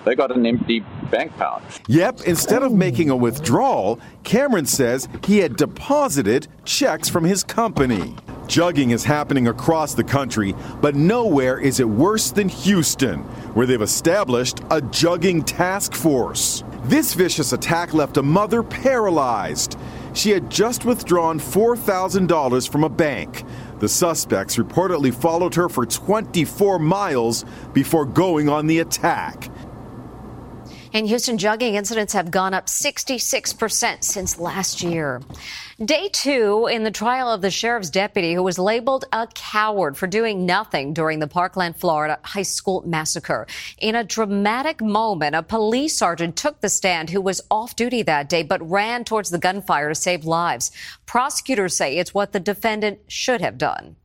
They 0.06 0.16
got 0.16 0.36
an 0.36 0.46
empty 0.46 0.84
bank 1.10 1.36
pouch. 1.38 1.64
Yep, 1.88 2.22
instead 2.22 2.64
of 2.64 2.74
making 2.74 3.10
a 3.10 3.16
withdrawal, 3.16 4.00
Cameron 4.24 4.66
says 4.66 5.08
he 5.26 5.40
had 5.40 5.56
deposited 5.56 6.48
checks 6.66 7.10
from 7.10 7.24
his 7.24 7.44
company. 7.44 8.16
Jugging 8.48 8.92
is 8.92 9.06
happening 9.06 9.48
across 9.48 9.94
the 9.94 10.04
country, 10.04 10.54
but 10.82 10.96
nowhere 10.96 11.58
is 11.60 11.80
it 11.80 11.88
worse 11.88 12.32
than 12.32 12.50
Houston, 12.50 13.20
where 13.54 13.66
they've 13.66 13.82
established 13.82 14.60
a 14.70 14.82
jugging 14.82 15.44
task 15.46 15.94
force. 15.94 16.64
This 16.84 17.14
vicious 17.14 17.54
attack 17.54 17.94
left 17.94 18.18
a 18.18 18.24
mother 18.24 18.62
paralyzed. 18.62 19.80
She 20.14 20.32
had 20.32 20.52
just 20.52 20.84
withdrawn 20.84 21.40
$4,000 21.40 22.70
from 22.70 22.84
a 22.84 22.90
bank. 22.90 23.46
The 23.80 23.88
suspects 23.88 24.58
reportedly 24.58 25.14
followed 25.14 25.56
her 25.56 25.70
for 25.70 25.86
24 25.86 26.80
miles 26.80 27.46
before 27.74 28.06
going 28.06 28.50
on 28.50 28.68
the 28.68 28.80
attack. 28.80 29.50
In 30.94 31.08
Houston, 31.08 31.40
jugging 31.40 31.74
incidents 31.74 32.14
have 32.14 32.30
gone 32.30 32.54
up 32.54 32.68
66% 32.68 34.04
since 34.04 34.38
last 34.38 34.84
year. 34.84 35.24
Day 35.84 36.08
two 36.14 36.68
in 36.72 36.84
the 36.84 36.92
trial 36.92 37.32
of 37.32 37.42
the 37.42 37.50
sheriff's 37.50 37.90
deputy 37.90 38.36
who 38.36 38.44
was 38.44 38.60
labeled 38.60 39.06
a 39.12 39.28
coward 39.34 39.98
for 39.98 40.06
doing 40.06 40.46
nothing 40.46 40.94
during 40.94 41.18
the 41.18 41.28
Parkland, 41.28 41.78
Florida 41.78 42.20
high 42.22 42.44
school 42.44 42.84
massacre. 42.86 43.48
In 43.80 43.96
a 43.96 44.04
dramatic 44.04 44.84
moment, 44.84 45.36
a 45.36 45.42
police 45.42 45.98
sergeant 45.98 46.36
took 46.36 46.62
the 46.62 46.70
stand 46.70 47.10
who 47.10 47.22
was 47.22 47.42
off 47.50 47.76
duty 47.76 48.04
that 48.04 48.30
day 48.30 48.44
but 48.44 48.62
ran 48.70 49.04
towards 49.04 49.32
the 49.32 49.40
gunfire 49.40 49.90
to 49.90 49.96
save 49.96 50.26
lives. 50.26 50.70
Prosecutors 51.08 51.76
say 51.76 51.98
it's 51.98 52.14
what 52.14 52.34
the 52.34 52.40
defendant 52.40 53.00
should 53.08 53.42
have 53.42 53.58
done. 53.58 53.96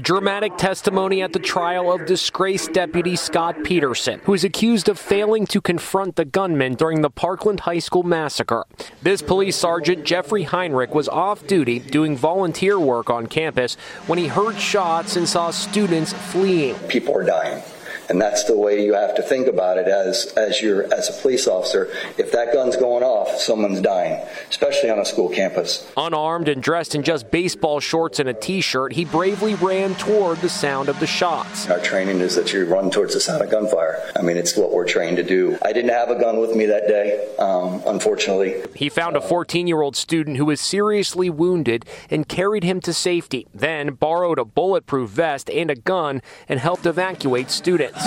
Dramatic 0.00 0.56
testimony 0.56 1.22
at 1.22 1.32
the 1.32 1.40
trial 1.40 1.90
of 1.90 2.06
disgraced 2.06 2.72
deputy 2.72 3.16
Scot 3.16 3.64
Peterson, 3.64 4.20
who 4.24 4.34
is 4.34 4.44
accused 4.44 4.88
of 4.88 4.98
failing 4.98 5.44
to 5.46 5.60
confront 5.60 6.14
the 6.14 6.24
gunman 6.24 6.74
during 6.74 7.02
the 7.02 7.10
Parkland 7.10 7.60
High 7.60 7.80
School 7.80 8.04
massacre. 8.04 8.64
This 9.02 9.22
police 9.22 9.56
sergeant, 9.56 10.04
Jeffrey 10.04 10.44
Heinrich, 10.44 10.94
was 10.94 11.08
off 11.08 11.46
duty 11.48 11.80
doing 11.80 12.16
volunteer 12.16 12.78
work 12.78 13.10
on 13.10 13.26
campus 13.26 13.74
when 14.06 14.18
he 14.20 14.28
heard 14.28 14.58
shots 14.58 15.16
and 15.16 15.28
saw 15.28 15.50
students 15.50 16.12
fleeing. 16.12 16.76
People 16.88 17.16
are 17.16 17.24
dying. 17.24 17.62
And 18.08 18.20
that's 18.20 18.44
the 18.44 18.56
way 18.56 18.84
you 18.84 18.94
have 18.94 19.14
to 19.16 19.22
think 19.22 19.48
about 19.48 19.76
it 19.76 19.86
as 19.86 20.32
as 20.36 20.62
you're 20.62 20.92
as 20.94 21.10
a 21.10 21.20
police 21.20 21.46
officer. 21.46 21.90
If 22.16 22.32
that 22.32 22.52
gun's 22.54 22.76
going 22.76 23.02
off, 23.02 23.38
someone's 23.38 23.80
dying, 23.80 24.26
especially 24.48 24.88
on 24.90 24.98
a 24.98 25.04
school 25.04 25.28
campus. 25.28 25.86
Unarmed 25.96 26.48
and 26.48 26.62
dressed 26.62 26.94
in 26.94 27.02
just 27.02 27.30
baseball 27.30 27.80
shorts 27.80 28.18
and 28.18 28.28
a 28.28 28.34
t-shirt, 28.34 28.94
he 28.94 29.04
bravely 29.04 29.54
ran 29.56 29.94
toward 29.96 30.38
the 30.38 30.48
sound 30.48 30.88
of 30.88 30.98
the 31.00 31.06
shots. 31.06 31.68
Our 31.68 31.80
training 31.80 32.20
is 32.20 32.34
that 32.36 32.52
you 32.52 32.64
run 32.64 32.90
towards 32.90 33.14
the 33.14 33.20
sound 33.20 33.42
of 33.42 33.50
gunfire. 33.50 34.10
I 34.16 34.22
mean, 34.22 34.36
it's 34.36 34.56
what 34.56 34.72
we're 34.72 34.86
trained 34.86 35.18
to 35.18 35.22
do. 35.22 35.58
I 35.62 35.72
didn't 35.72 35.90
have 35.90 36.10
a 36.10 36.18
gun 36.18 36.38
with 36.38 36.56
me 36.56 36.66
that 36.66 36.88
day, 36.88 37.34
um, 37.38 37.82
unfortunately. 37.86 38.62
He 38.74 38.88
found 38.88 39.16
a 39.16 39.20
14-year-old 39.20 39.96
student 39.96 40.38
who 40.38 40.46
was 40.46 40.60
seriously 40.60 41.28
wounded 41.28 41.84
and 42.08 42.26
carried 42.26 42.64
him 42.64 42.80
to 42.82 42.92
safety. 42.94 43.46
Then 43.52 43.94
borrowed 43.94 44.38
a 44.38 44.44
bulletproof 44.44 45.10
vest 45.10 45.50
and 45.50 45.70
a 45.70 45.74
gun 45.74 46.22
and 46.48 46.58
helped 46.58 46.86
evacuate 46.86 47.50
students. 47.50 47.97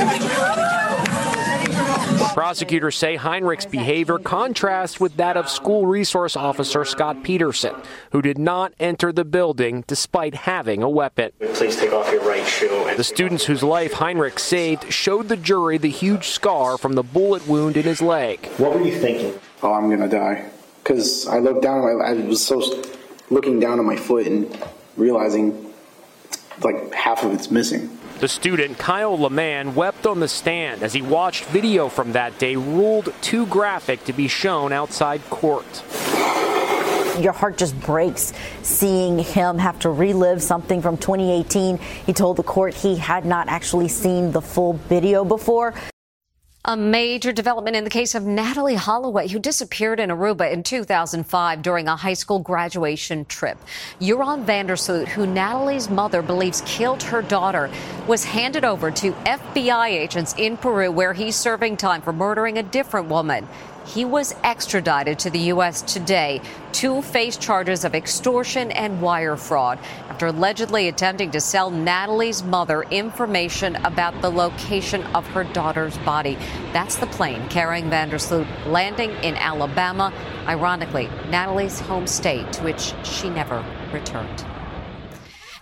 Prosecutors 2.34 2.96
say 2.96 3.18
Heinrich's 3.18 3.66
behavior 3.66 4.18
contrasts 4.18 5.00
with 5.00 5.18
that 5.18 5.36
of 5.36 5.50
school 5.50 5.86
resource 5.86 6.38
officer 6.38 6.86
Scot 6.86 7.24
Peterson, 7.24 7.76
who 8.12 8.22
did 8.22 8.38
not 8.38 8.74
enter 8.80 9.12
the 9.12 9.26
building 9.26 9.84
despite 9.88 10.34
having 10.34 10.82
a 10.82 10.90
weapon. 10.90 11.32
Please 11.54 11.76
take 11.76 11.92
off 11.92 12.10
your 12.12 12.24
right 12.24 12.46
shoe. 12.48 12.94
The 12.96 13.04
students 13.04 13.46
whose 13.46 13.64
life 13.64 13.94
Heinrich 13.94 14.40
saved 14.40 14.94
showed 14.94 15.28
the 15.28 15.36
jury 15.36 15.78
the 15.78 15.90
huge 15.90 16.30
scar 16.30 16.78
from 16.78 16.94
the 16.94 17.04
bullet 17.04 17.46
wound 17.48 17.76
in 17.76 17.84
his 17.84 18.02
leg. 18.02 18.46
What 18.58 18.76
were 18.76 18.86
you 18.86 18.98
thinking? 18.98 19.38
Oh, 19.62 19.74
I'm 19.74 19.90
gonna 19.90 20.08
die. 20.08 20.50
Because 20.84 21.28
I 21.28 21.40
looked 21.40 21.64
down 21.64 21.84
at 21.84 22.06
I 22.06 22.14
was 22.14 22.46
so 22.46 22.84
looking 23.30 23.60
down 23.60 23.78
at 23.78 23.86
my 23.86 23.98
foot 23.98 24.26
and 24.26 24.58
realizing 24.96 25.74
like 26.62 26.94
half 26.94 27.24
of 27.24 27.34
it's 27.34 27.52
missing. 27.52 27.98
The 28.22 28.28
student, 28.28 28.78
Kyle 28.78 29.18
Laman, 29.18 29.74
wept 29.74 30.06
on 30.06 30.20
the 30.20 30.28
stand 30.28 30.84
as 30.84 30.94
he 30.94 31.02
watched 31.02 31.46
video 31.46 31.90
from 31.90 32.12
that 32.12 32.38
day 32.38 32.56
ruled 32.56 33.12
too 33.22 33.48
graphic 33.48 34.04
to 34.04 34.14
be 34.14 34.28
shown 34.28 34.72
outside 34.72 35.28
court. 35.32 35.66
Your 37.20 37.34
heart 37.34 37.58
just 37.58 37.80
breaks 37.82 38.32
seeing 38.62 39.18
him 39.18 39.58
have 39.58 39.80
to 39.80 39.90
relive 39.90 40.44
something 40.44 40.84
from 40.84 40.98
2018. 40.98 41.80
He 41.80 42.14
told 42.14 42.38
the 42.38 42.44
court 42.44 42.76
he 42.76 42.96
had 42.96 43.26
not 43.26 43.48
actually 43.48 43.88
seen 43.88 44.32
the 44.32 44.42
full 44.42 44.74
video 44.74 45.26
before. 45.26 45.74
A 46.64 46.78
major 46.78 47.32
development 47.32 47.76
in 47.76 47.84
the 47.84 47.90
case 47.90 48.14
of 48.14 48.22
Natalee 48.22 48.76
Holloway, 48.76 49.28
who 49.28 49.40
disappeared 49.40 50.00
in 50.00 50.12
Aruba 50.12 50.52
in 50.52 50.62
2005 50.62 51.64
during 51.64 51.88
a 51.88 51.96
high 51.96 52.14
school 52.14 52.38
graduation 52.38 53.26
trip. 53.26 53.58
Joran 54.00 54.46
van 54.46 54.68
der 54.68 54.76
Sloot, 54.76 55.08
who 55.08 55.26
Natalee's 55.26 55.90
mother 55.90 56.22
believes 56.22 56.62
killed 56.68 57.02
her 57.02 57.24
daughter, 57.24 57.72
was 58.06 58.24
handed 58.24 58.64
over 58.64 58.92
to 58.92 59.12
FBI 59.12 59.88
agents 59.88 60.36
in 60.38 60.56
Peru, 60.56 60.92
where 60.92 61.14
he's 61.14 61.36
serving 61.36 61.78
time 61.78 62.04
for 62.04 62.14
murdering 62.14 62.60
a 62.60 62.64
different 62.64 63.10
woman. 63.10 63.48
He 63.86 64.06
was 64.06 64.36
extradited 64.44 65.20
to 65.20 65.30
the 65.30 65.40
U.S. 65.40 65.82
today 65.82 66.42
to 66.74 67.02
face 67.02 67.36
charges 67.36 67.84
of 67.84 67.96
extortion 67.96 68.72
and 68.72 69.02
wire 69.02 69.36
fraud 69.36 69.80
after 70.10 70.28
allegedly 70.28 70.88
attempting 70.88 71.32
to 71.32 71.42
sell 71.42 71.72
Natalee's 71.72 72.44
mother 72.44 72.84
information 72.84 73.76
about 73.78 74.22
the 74.22 74.30
location 74.30 75.04
of 75.16 75.26
her 75.28 75.44
daughter's 75.44 75.98
body. 76.00 76.38
That's 76.74 76.98
the 76.98 77.08
plane 77.08 77.48
carrying 77.50 77.90
van 77.90 78.10
der 78.10 78.20
Sloot 78.20 78.48
landing 78.68 79.12
in 79.24 79.36
Alabama, 79.36 80.14
ironically, 80.48 81.08
Natalee's 81.30 81.80
home 81.80 82.08
state, 82.08 82.54
to 82.54 82.64
which 82.64 82.94
she 83.04 83.30
never 83.30 83.66
returned. 83.92 84.46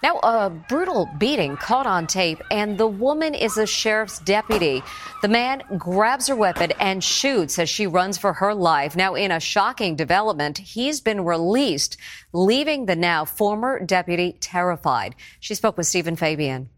Now, 0.02 0.20
a 0.20 0.50
brutal 0.50 1.10
beating 1.18 1.58
caught 1.58 1.86
on 1.86 2.08
tape, 2.08 2.42
and 2.50 2.78
the 2.78 2.88
woman 2.88 3.34
is 3.34 3.58
a 3.58 3.68
sheriff's 3.68 4.20
deputy. 4.20 4.82
The 5.22 5.28
man 5.28 5.62
grabs 5.78 6.28
her 6.28 6.36
weapon 6.36 6.72
and 6.80 7.04
shoots 7.04 7.60
as 7.60 7.70
she 7.70 7.86
runs 7.86 8.18
for 8.18 8.34
her 8.34 8.54
life. 8.54 8.96
Now, 8.96 9.16
in 9.16 9.32
a 9.32 9.42
shocking 9.42 9.98
development, 9.98 10.58
he's 10.58 11.02
been 11.02 11.26
released, 11.26 11.98
leaving 12.32 12.86
the 12.86 12.96
now 12.96 13.26
former 13.26 13.84
deputy 13.86 14.38
terrified. 14.40 15.16
She 15.42 15.54
spoke 15.54 15.78
with 15.78 15.88
Stephen 15.88 16.16
Fabian 16.16 16.70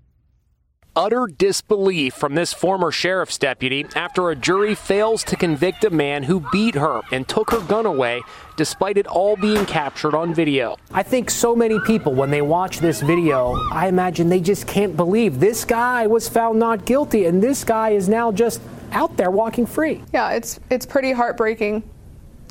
utter 0.96 1.28
disbelief 1.28 2.14
from 2.14 2.36
this 2.36 2.54
former 2.54 2.92
sheriff's 2.92 3.38
deputy 3.38 3.86
after 3.96 4.30
a 4.30 4.36
jury 4.36 4.76
fails 4.76 5.24
to 5.24 5.36
convict 5.36 5.84
a 5.84 5.90
man 5.90 6.24
who 6.24 6.46
beat 6.52 6.76
her 6.76 7.02
and 7.12 7.28
took 7.28 7.52
her 7.52 7.62
gun 7.62 7.86
away 7.86 8.22
despite 8.58 8.98
it 8.98 9.08
all 9.08 9.36
being 9.36 9.66
captured 9.66 10.14
on 10.14 10.34
video. 10.34 10.76
I 10.92 11.04
think 11.04 11.30
so 11.30 11.56
many 11.56 11.80
people, 11.82 12.14
when 12.14 12.30
they 12.30 12.42
watch 12.42 12.80
this 12.80 13.02
video, 13.02 13.56
I 13.72 13.88
imagine 13.88 14.30
they 14.30 14.42
just 14.42 14.68
can't 14.68 14.96
believe 14.96 15.40
this 15.40 15.66
guy 15.66 16.08
was 16.08 16.28
found 16.28 16.60
not 16.60 16.86
guilty 16.86 17.26
and 17.26 17.42
this 17.42 17.64
guy 17.64 17.92
is 17.92 18.10
now 18.10 18.32
just 18.32 18.62
out 18.92 19.16
there 19.18 19.32
walking 19.32 19.66
free. 19.66 20.04
Yeah, 20.14 20.32
it's 20.32 20.60
it's 20.70 20.86
pretty 20.86 21.12
heartbreaking. 21.12 21.84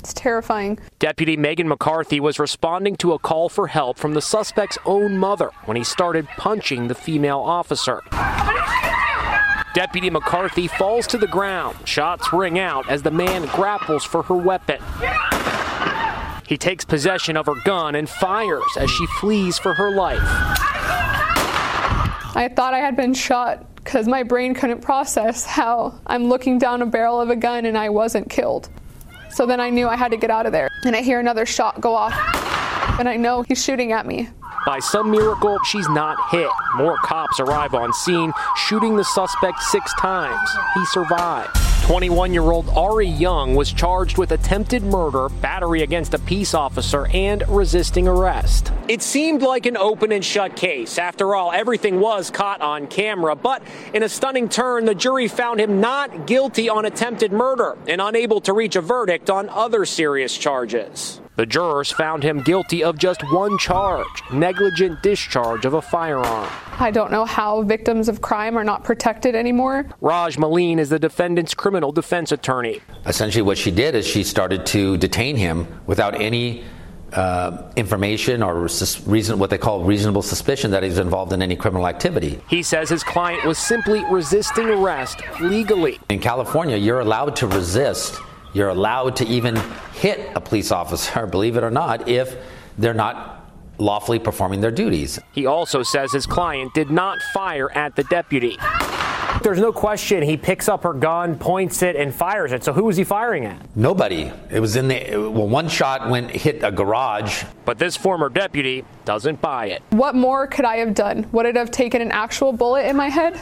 It's 0.01 0.13
terrifying. 0.13 0.79
Deputy 0.97 1.37
Megan 1.37 1.67
McCarthy 1.67 2.19
was 2.19 2.39
responding 2.39 2.95
to 2.95 3.13
a 3.13 3.19
call 3.19 3.49
for 3.49 3.67
help 3.67 3.99
from 3.99 4.15
the 4.15 4.21
suspect's 4.21 4.79
own 4.83 5.15
mother 5.15 5.51
when 5.65 5.77
he 5.77 5.83
started 5.83 6.27
punching 6.37 6.87
the 6.87 6.95
female 6.95 7.37
officer. 7.37 8.01
Deputy 9.75 10.09
McCarthy 10.09 10.67
falls 10.67 11.05
to 11.05 11.19
the 11.19 11.27
ground. 11.27 11.77
Shots 11.87 12.33
ring 12.33 12.57
out 12.57 12.89
as 12.89 13.03
the 13.03 13.11
man 13.11 13.45
grapples 13.53 14.03
for 14.03 14.23
her 14.23 14.35
weapon. 14.35 14.81
He 16.47 16.57
takes 16.57 16.83
possession 16.83 17.37
of 17.37 17.45
her 17.45 17.61
gun 17.63 17.93
and 17.93 18.09
fires 18.09 18.75
as 18.79 18.89
she 18.89 19.05
flees 19.19 19.59
for 19.59 19.75
her 19.75 19.91
life. 19.91 20.17
I 22.33 22.51
thought 22.55 22.73
I 22.73 22.79
had 22.79 22.95
been 22.95 23.13
shot 23.13 23.75
because 23.75 24.07
my 24.07 24.23
brain 24.23 24.55
couldn't 24.55 24.81
process 24.81 25.45
how 25.45 25.99
I'm 26.07 26.23
looking 26.23 26.57
down 26.57 26.81
a 26.81 26.87
barrel 26.87 27.21
of 27.21 27.29
a 27.29 27.35
gun 27.35 27.67
and 27.67 27.77
I 27.77 27.89
wasn't 27.89 28.31
killed. 28.31 28.67
So 29.33 29.45
then 29.45 29.59
I 29.59 29.69
knew 29.69 29.87
I 29.87 29.95
had 29.95 30.11
to 30.11 30.17
get 30.17 30.29
out 30.29 30.45
of 30.45 30.51
there. 30.51 30.69
And 30.85 30.95
I 30.95 31.01
hear 31.01 31.19
another 31.19 31.45
shot 31.45 31.79
go 31.79 31.95
off, 31.95 32.13
and 32.99 33.07
I 33.07 33.15
know 33.17 33.43
he's 33.43 33.63
shooting 33.63 33.91
at 33.91 34.05
me. 34.05 34.29
By 34.65 34.79
some 34.79 35.09
miracle, 35.09 35.57
she's 35.65 35.87
not 35.89 36.17
hit. 36.29 36.49
More 36.75 36.97
cops 36.97 37.39
arrive 37.39 37.73
on 37.73 37.93
scene, 37.93 38.31
shooting 38.55 38.95
the 38.95 39.03
suspect 39.03 39.59
six 39.63 39.91
times. 39.99 40.49
He 40.75 40.85
survived. 40.85 41.70
21 41.91 42.31
year 42.31 42.51
old 42.51 42.69
Ari 42.69 43.05
Young 43.05 43.53
was 43.53 43.73
charged 43.73 44.17
with 44.17 44.31
attempted 44.31 44.81
murder, 44.81 45.27
battery 45.27 45.81
against 45.81 46.13
a 46.13 46.19
peace 46.19 46.53
officer, 46.53 47.07
and 47.07 47.43
resisting 47.49 48.07
arrest. 48.07 48.71
It 48.87 49.01
seemed 49.01 49.41
like 49.41 49.65
an 49.65 49.75
open 49.75 50.13
and 50.13 50.23
shut 50.23 50.55
case. 50.55 50.97
After 50.97 51.35
all, 51.35 51.51
everything 51.51 51.99
was 51.99 52.31
caught 52.31 52.61
on 52.61 52.87
camera. 52.87 53.35
But 53.35 53.61
in 53.93 54.03
a 54.03 54.07
stunning 54.07 54.47
turn, 54.47 54.85
the 54.85 54.95
jury 54.95 55.27
found 55.27 55.59
him 55.59 55.81
not 55.81 56.27
guilty 56.27 56.69
on 56.69 56.85
attempted 56.85 57.33
murder 57.33 57.77
and 57.89 57.99
unable 57.99 58.39
to 58.39 58.53
reach 58.53 58.77
a 58.77 58.81
verdict 58.81 59.29
on 59.29 59.49
other 59.49 59.83
serious 59.83 60.37
charges. 60.37 61.19
The 61.37 61.45
jurors 61.45 61.91
found 61.91 62.23
him 62.23 62.41
guilty 62.41 62.83
of 62.83 62.97
just 62.97 63.21
one 63.31 63.57
charge 63.57 64.05
negligent 64.33 65.01
discharge 65.01 65.65
of 65.65 65.73
a 65.73 65.81
firearm. 65.81 66.49
I 66.77 66.91
don't 66.91 67.11
know 67.11 67.23
how 67.25 67.63
victims 67.63 68.09
of 68.09 68.21
crime 68.21 68.57
are 68.57 68.63
not 68.63 68.83
protected 68.83 69.33
anymore. 69.33 69.87
Raj 70.01 70.35
Maleen 70.37 70.77
is 70.77 70.89
the 70.89 70.99
defendant's 70.99 71.53
criminal 71.53 71.91
defense 71.91 72.31
attorney. 72.31 72.81
Essentially, 73.05 73.41
what 73.41 73.57
she 73.57 73.71
did 73.71 73.95
is 73.95 74.05
she 74.05 74.23
started 74.23 74.65
to 74.67 74.97
detain 74.97 75.37
him 75.37 75.67
without 75.85 76.19
any 76.19 76.63
uh, 77.13 77.71
information 77.75 78.43
or 78.43 78.67
sus- 78.67 79.05
reason, 79.07 79.39
what 79.39 79.49
they 79.49 79.57
call 79.57 79.83
reasonable 79.83 80.21
suspicion 80.21 80.71
that 80.71 80.83
he's 80.83 80.97
involved 80.97 81.33
in 81.33 81.41
any 81.41 81.55
criminal 81.55 81.87
activity. 81.87 82.41
He 82.49 82.63
says 82.63 82.89
his 82.89 83.03
client 83.03 83.45
was 83.45 83.57
simply 83.57 84.03
resisting 84.09 84.69
arrest 84.69 85.21
legally. 85.39 85.99
In 86.09 86.19
California, 86.19 86.77
you're 86.77 86.99
allowed 86.99 87.35
to 87.37 87.47
resist. 87.47 88.19
You're 88.53 88.69
allowed 88.69 89.15
to 89.17 89.25
even 89.25 89.55
hit 89.93 90.31
a 90.35 90.41
police 90.41 90.71
officer, 90.71 91.25
believe 91.31 91.57
it 91.57 91.63
or 91.63 91.71
not, 91.71 92.07
if 92.07 92.35
they're 92.77 92.93
not 92.93 93.37
lawfully 93.77 94.19
performing 94.19 94.61
their 94.61 94.71
duties. 94.71 95.19
He 95.33 95.45
also 95.45 95.83
says 95.83 96.11
his 96.11 96.25
client 96.25 96.73
did 96.73 96.91
not 96.91 97.19
fire 97.33 97.71
at 97.71 97.95
the 97.95 98.03
deputy. 98.03 98.57
There's 99.43 99.59
no 99.59 99.71
question 99.71 100.21
he 100.21 100.37
picks 100.37 100.69
up 100.69 100.83
her 100.83 100.93
gun, 100.93 101.35
points 101.35 101.81
it, 101.81 101.95
and 101.95 102.13
fires 102.13 102.51
it. 102.51 102.63
So 102.63 102.73
who 102.73 102.83
was 102.83 102.95
he 102.95 103.03
firing 103.03 103.45
at? 103.45 103.75
Nobody. 103.75 104.31
It 104.51 104.59
was 104.59 104.75
in 104.75 104.87
the 104.87 105.15
well. 105.17 105.47
One 105.47 105.67
shot 105.67 106.09
went 106.09 106.29
hit 106.29 106.63
a 106.63 106.71
garage. 106.71 107.43
But 107.65 107.79
this 107.79 107.97
former 107.97 108.29
deputy 108.29 108.85
doesn't 109.03 109.41
buy 109.41 109.67
it. 109.67 109.81
What 109.89 110.13
more 110.13 110.45
could 110.45 110.65
I 110.65 110.77
have 110.77 110.93
done? 110.93 111.27
Would 111.31 111.47
it 111.47 111.55
have 111.55 111.71
taken 111.71 112.01
an 112.03 112.11
actual 112.11 112.53
bullet 112.53 112.85
in 112.85 112.95
my 112.95 113.09
head? 113.09 113.35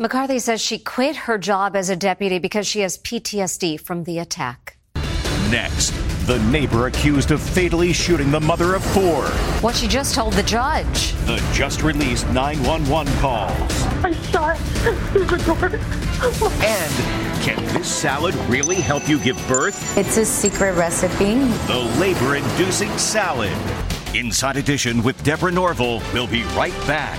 McCarthy 0.00 0.38
says 0.38 0.62
she 0.62 0.78
quit 0.78 1.14
her 1.14 1.36
job 1.36 1.76
as 1.76 1.90
a 1.90 1.94
deputy 1.94 2.38
because 2.38 2.66
she 2.66 2.80
has 2.80 2.96
PTSD 2.96 3.78
from 3.78 4.04
the 4.04 4.18
attack. 4.18 4.78
Next, 5.50 5.90
the 6.26 6.38
neighbor 6.44 6.86
accused 6.86 7.32
of 7.32 7.42
fatally 7.42 7.92
shooting 7.92 8.30
the 8.30 8.40
mother 8.40 8.74
of 8.74 8.82
four. 8.82 9.24
What 9.60 9.76
she 9.76 9.86
just 9.86 10.14
told 10.14 10.32
the 10.32 10.42
judge. 10.42 11.12
The 11.26 11.36
just 11.52 11.82
released 11.82 12.26
911 12.30 13.12
calls. 13.18 13.52
I 14.02 14.12
shot 14.32 14.56
through 14.56 15.26
the 15.26 15.36
door. 15.36 15.66
And 16.64 17.42
can 17.44 17.62
this 17.74 17.94
salad 17.94 18.34
really 18.48 18.76
help 18.76 19.06
you 19.06 19.18
give 19.18 19.36
birth? 19.46 19.98
It's 19.98 20.16
a 20.16 20.24
secret 20.24 20.76
recipe. 20.78 21.34
The 21.66 21.94
labor 22.00 22.36
inducing 22.36 22.96
salad. 22.96 23.52
Inside 24.14 24.56
Edition 24.56 25.02
with 25.02 25.22
Deborah 25.24 25.52
Norville. 25.52 26.00
We'll 26.14 26.26
be 26.26 26.44
right 26.56 26.72
back. 26.86 27.18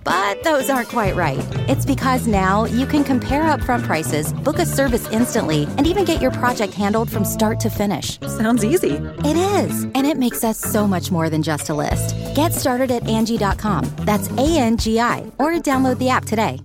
But 0.03 0.43
those 0.43 0.69
aren't 0.69 0.89
quite 0.89 1.15
right. 1.15 1.45
It's 1.69 1.85
because 1.85 2.27
now 2.27 2.65
you 2.65 2.85
can 2.85 3.03
compare 3.03 3.43
upfront 3.43 3.83
prices, 3.83 4.33
book 4.33 4.59
a 4.59 4.65
service 4.65 5.07
instantly, 5.09 5.63
and 5.77 5.85
even 5.87 6.05
get 6.05 6.21
your 6.21 6.31
project 6.31 6.73
handled 6.73 7.11
from 7.11 7.25
start 7.25 7.59
to 7.61 7.69
finish. 7.69 8.19
Sounds 8.21 8.63
easy. 8.63 8.95
It 9.25 9.37
is, 9.37 9.83
and 9.83 10.05
it 10.07 10.17
makes 10.17 10.43
us 10.43 10.57
so 10.59 10.87
much 10.87 11.11
more 11.11 11.29
than 11.29 11.43
just 11.43 11.69
a 11.69 11.73
list. 11.73 12.15
Get 12.35 12.53
started 12.53 12.91
at 12.91 13.03
Angi.com. 13.03 13.89
That's 13.99 14.29
A 14.31 14.57
N 14.57 14.77
G 14.77 14.99
I, 14.99 15.31
or 15.37 15.51
download 15.53 15.97
the 15.97 16.09
app 16.09 16.25
today. 16.25 16.61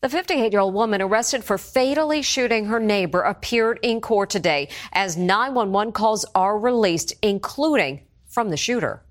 The 0.00 0.10
58 0.10 0.52
year 0.52 0.60
old 0.60 0.74
woman 0.74 1.00
arrested 1.00 1.44
for 1.44 1.56
fatally 1.56 2.20
shooting 2.20 2.66
her 2.66 2.78
neighbor 2.78 3.22
appeared 3.22 3.78
in 3.82 4.02
court 4.02 4.28
today 4.28 4.68
as 4.92 5.16
911 5.16 5.94
calls 5.94 6.26
are 6.34 6.58
released, 6.58 7.14
including 7.22 8.02
from 8.26 8.50
the 8.50 8.58
shooter. 8.58 9.03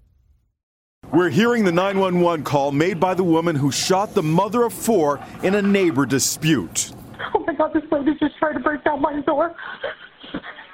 We're 1.13 1.29
hearing 1.29 1.63
the 1.63 1.71
911 1.71 2.43
call 2.43 2.71
made 2.71 2.99
by 2.99 3.13
the 3.13 3.23
woman 3.23 3.55
who 3.55 3.71
shot 3.71 4.15
the 4.15 4.23
mother 4.23 4.63
of 4.63 4.73
four 4.73 5.19
in 5.43 5.53
a 5.53 5.61
neighbor 5.61 6.07
dispute. 6.07 6.91
Oh 7.35 7.43
my 7.45 7.53
God, 7.53 7.71
this 7.71 7.83
lady 7.91 8.15
just 8.19 8.35
tried 8.39 8.53
to 8.53 8.59
break 8.59 8.83
down 8.83 8.99
my 8.99 9.21
door. 9.21 9.55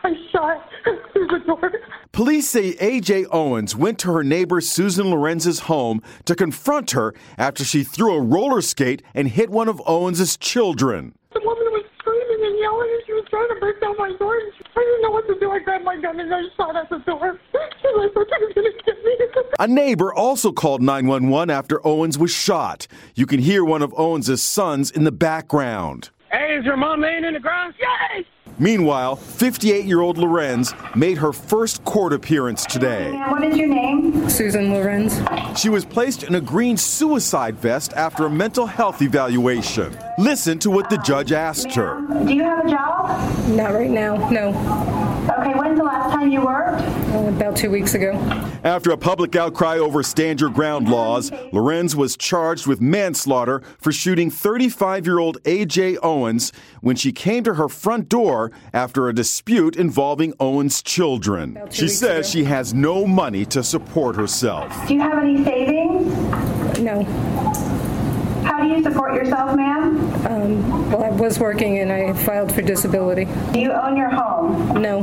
I 0.04 0.14
shot 0.32 0.70
through 1.12 1.28
the 1.28 1.40
door. 1.46 1.70
Police 2.14 2.50
say 2.50 2.72
AJ 2.76 3.26
Owens 3.32 3.76
went 3.76 4.00
to 4.00 4.14
her 4.14 4.24
neighbor 4.24 4.62
Susan 4.62 5.08
Lorincz's 5.08 5.60
home 5.62 6.02
to 6.24 6.36
confront 6.36 6.92
her 6.92 7.14
after 7.38 7.66
she 7.66 7.84
threw 7.84 8.16
a 8.16 8.22
roller 8.22 8.62
skate 8.62 9.02
and 9.14 9.28
hit 9.28 9.50
one 9.50 9.68
of 9.68 9.82
Owens's 9.86 10.38
children. 10.38 11.16
The 11.34 11.42
woman 11.44 11.66
was 11.66 11.84
screaming 11.98 12.46
and 12.46 12.58
yelling 12.60 12.90
and 12.90 13.04
she 13.06 13.12
was 13.12 13.19
trying 13.30 13.50
to 13.50 13.56
break 13.60 13.80
down 13.82 13.96
my 13.98 14.12
door. 14.18 14.36
I 14.76 14.80
didn't 14.80 15.02
know 15.02 15.12
what 15.12 15.28
to 15.28 15.40
do. 15.40 15.52
I 15.52 15.60
grabbed 15.60 15.86
my 15.86 16.00
gun 16.00 16.20
and 16.20 16.34
I 16.34 16.42
shot 16.58 16.76
at 16.76 16.90
the 16.90 17.00
door. 17.00 17.40
She 17.82 17.88
was 17.88 18.12
like, 18.16 18.28
she 18.28 18.46
was 18.46 18.54
going 18.54 18.72
to 18.72 18.84
get 18.84 19.04
me. 19.04 19.10
A 19.60 19.68
neighbor 19.68 20.14
also 20.14 20.52
called 20.52 20.82
911 20.82 21.50
after 21.50 21.86
Owens 21.86 22.18
was 22.18 22.32
shot. 22.32 22.88
You 23.16 23.26
can 23.26 23.40
hear 23.40 23.66
one 23.66 23.82
of 23.82 23.94
Owens' 23.98 24.42
sons 24.42 24.90
in 24.90 25.04
the 25.04 25.12
background. 25.12 26.10
Hey, 26.32 26.58
is 26.58 26.66
your 26.66 26.78
mom 26.78 27.02
laying 27.02 27.26
in 27.26 27.34
the 27.34 27.40
grass? 27.40 27.74
Yes! 27.80 28.26
Meanwhile, 28.60 29.16
58 29.16 29.86
year 29.86 30.02
old 30.02 30.18
Lorincz 30.18 30.74
made 30.94 31.18
her 31.20 31.32
first 31.32 31.84
court 31.86 32.12
appearance 32.12 32.66
today. 32.66 33.12
What 33.30 33.44
is 33.44 33.56
your 33.58 33.70
name? 33.70 34.30
Susan 34.30 34.72
Lorincz. 34.74 35.58
She 35.58 35.70
was 35.70 35.86
placed 35.86 36.24
in 36.24 36.36
a 36.36 36.42
green 36.42 36.76
suicide 36.76 37.56
vest 37.56 37.94
after 37.94 38.26
a 38.26 38.30
mental 38.30 38.66
health 38.66 39.02
evaluation. 39.02 39.98
Listen 40.18 40.60
to 40.60 40.70
what 40.70 40.90
the 40.90 40.98
judge 40.98 41.32
asked 41.32 41.74
her. 41.76 42.02
Do 42.26 42.34
you 42.34 42.44
have 42.44 42.66
a 42.66 42.70
job? 42.70 43.50
Not 43.50 43.74
right 43.74 43.90
now, 43.90 44.30
no. 44.30 44.50
Okay, 45.40 45.54
when's 45.58 45.78
the 45.78 45.86
last 45.86 46.12
time 46.14 46.30
you 46.30 46.42
worked? 46.42 46.82
About 47.30 47.56
two 47.56 47.70
weeks 47.70 47.94
ago. 47.94 48.14
After 48.64 48.90
a 48.92 48.98
public 48.98 49.36
outcry 49.36 49.78
over 49.78 50.02
stand 50.02 50.42
your 50.42 50.50
ground 50.50 50.90
laws, 50.90 51.30
Lorincz 51.54 51.94
was 51.94 52.18
charged 52.18 52.66
with 52.66 52.82
manslaughter 52.82 53.62
for 53.78 53.92
shooting 53.92 54.32
35 54.32 55.06
year 55.06 55.20
old 55.20 55.42
AJ 55.44 55.98
Owens 56.02 56.52
when 56.82 56.96
she 56.96 57.12
came 57.12 57.44
to 57.44 57.54
her 57.54 57.70
front 57.70 58.10
door 58.10 58.52
after 58.74 59.08
a 59.08 59.14
dispute 59.14 59.76
involving 59.76 60.34
Owens' 60.40 60.82
children. 60.82 61.58
She 61.70 61.88
says 61.88 62.28
she 62.30 62.46
has 62.46 62.74
no 62.74 63.06
money 63.06 63.46
to 63.46 63.64
support 63.64 64.16
herself. 64.16 64.88
Do 64.88 64.96
you 64.96 65.02
have 65.02 65.20
any 65.20 65.44
savings? 65.44 66.80
No. 66.80 67.04
How 68.44 68.64
do 68.64 68.68
you 68.68 68.82
support 68.82 69.14
yourself, 69.14 69.56
ma'am? 69.56 69.98
Um, 70.26 70.92
well, 70.92 71.04
I 71.04 71.10
was 71.10 71.38
working 71.40 71.78
and 71.80 71.92
I 71.92 72.14
filed 72.14 72.52
for 72.52 72.64
disability. 72.64 73.26
Do 73.54 73.60
you 73.60 73.72
own 73.72 73.96
your 73.96 74.10
home? 74.10 74.82
No. 74.82 75.02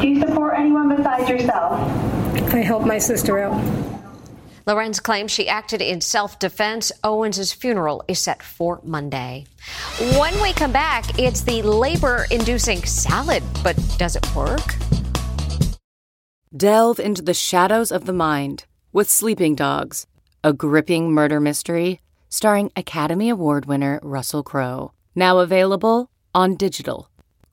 Do 0.00 0.08
you 0.08 0.20
support 0.20 0.54
anyone 0.58 0.94
besides 0.94 1.28
yourself? 1.28 1.72
I 2.52 2.62
help 2.62 2.84
my 2.84 2.98
sister 2.98 3.38
out. 3.38 3.60
Lorincz 4.66 5.02
claims 5.02 5.30
she 5.30 5.48
acted 5.48 5.80
in 5.80 6.00
self 6.00 6.38
defense. 6.38 6.92
Owens' 7.04 7.52
funeral 7.52 8.04
is 8.08 8.18
set 8.18 8.42
for 8.42 8.80
Monday. 8.82 9.46
When 10.18 10.40
we 10.42 10.52
come 10.52 10.72
back, 10.72 11.18
it's 11.18 11.42
the 11.42 11.62
labor 11.62 12.26
inducing 12.30 12.84
salad, 12.84 13.42
but 13.62 13.76
does 13.96 14.16
it 14.16 14.34
work? 14.34 14.74
Delve 16.56 16.98
into 17.00 17.22
the 17.22 17.34
shadows 17.34 17.92
of 17.92 18.06
the 18.06 18.12
mind 18.12 18.64
with 18.92 19.08
Sleeping 19.10 19.54
Dogs, 19.54 20.06
a 20.42 20.52
gripping 20.52 21.12
murder 21.12 21.40
mystery 21.40 22.00
starring 22.28 22.70
Academy 22.76 23.28
Award 23.28 23.66
winner 23.66 24.00
Russell 24.02 24.42
Crowe. 24.42 24.92
Now 25.14 25.38
available 25.38 26.10
on 26.34 26.56
digital. 26.56 27.08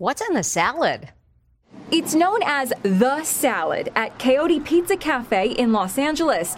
What's 0.00 0.22
in 0.22 0.34
the 0.34 0.44
salad? 0.44 1.08
It's 1.90 2.14
known 2.14 2.38
as 2.44 2.72
the 2.84 3.24
salad 3.24 3.90
at 3.96 4.16
Caioti 4.16 4.60
Pizza 4.60 4.96
Cafe 4.96 5.48
in 5.48 5.72
Los 5.72 5.98
Angeles. 5.98 6.54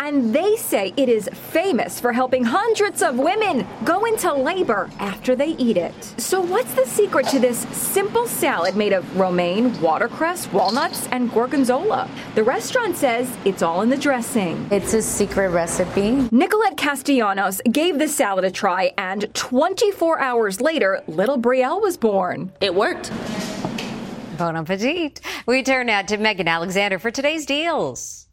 And 0.00 0.34
they 0.34 0.56
say 0.56 0.92
it 0.96 1.08
is 1.08 1.28
famous 1.32 2.00
for 2.00 2.12
helping 2.12 2.44
hundreds 2.44 3.02
of 3.02 3.18
women 3.18 3.66
go 3.84 4.04
into 4.04 4.32
labor 4.32 4.90
after 4.98 5.34
they 5.34 5.50
eat 5.56 5.76
it. 5.76 5.94
So, 6.18 6.40
what's 6.40 6.74
the 6.74 6.86
secret 6.86 7.26
to 7.28 7.38
this 7.38 7.60
simple 7.76 8.26
salad 8.26 8.76
made 8.76 8.92
of 8.92 9.16
romaine, 9.18 9.80
watercress, 9.80 10.52
walnuts, 10.52 11.06
and 11.08 11.30
gorgonzola? 11.32 12.08
The 12.34 12.44
restaurant 12.44 12.96
says 12.96 13.34
it's 13.44 13.62
all 13.62 13.82
in 13.82 13.90
the 13.90 13.96
dressing. 13.96 14.66
It's 14.70 14.94
a 14.94 15.02
secret 15.02 15.50
recipe. 15.50 16.28
Nicolette 16.30 16.76
Castellanos 16.76 17.60
gave 17.70 17.98
the 17.98 18.08
salad 18.08 18.44
a 18.44 18.50
try, 18.50 18.92
and 18.98 19.32
24 19.34 20.20
hours 20.20 20.60
later, 20.60 21.02
little 21.06 21.38
Brielle 21.38 21.80
was 21.80 21.96
born. 21.96 22.52
It 22.60 22.74
worked. 22.74 23.10
Bon 24.36 24.56
appetit. 24.56 25.20
We 25.46 25.62
turn 25.62 25.86
now 25.86 26.02
to 26.02 26.16
Megan 26.16 26.48
Alexander 26.48 26.98
for 26.98 27.10
today's 27.10 27.46
deals. 27.46 28.23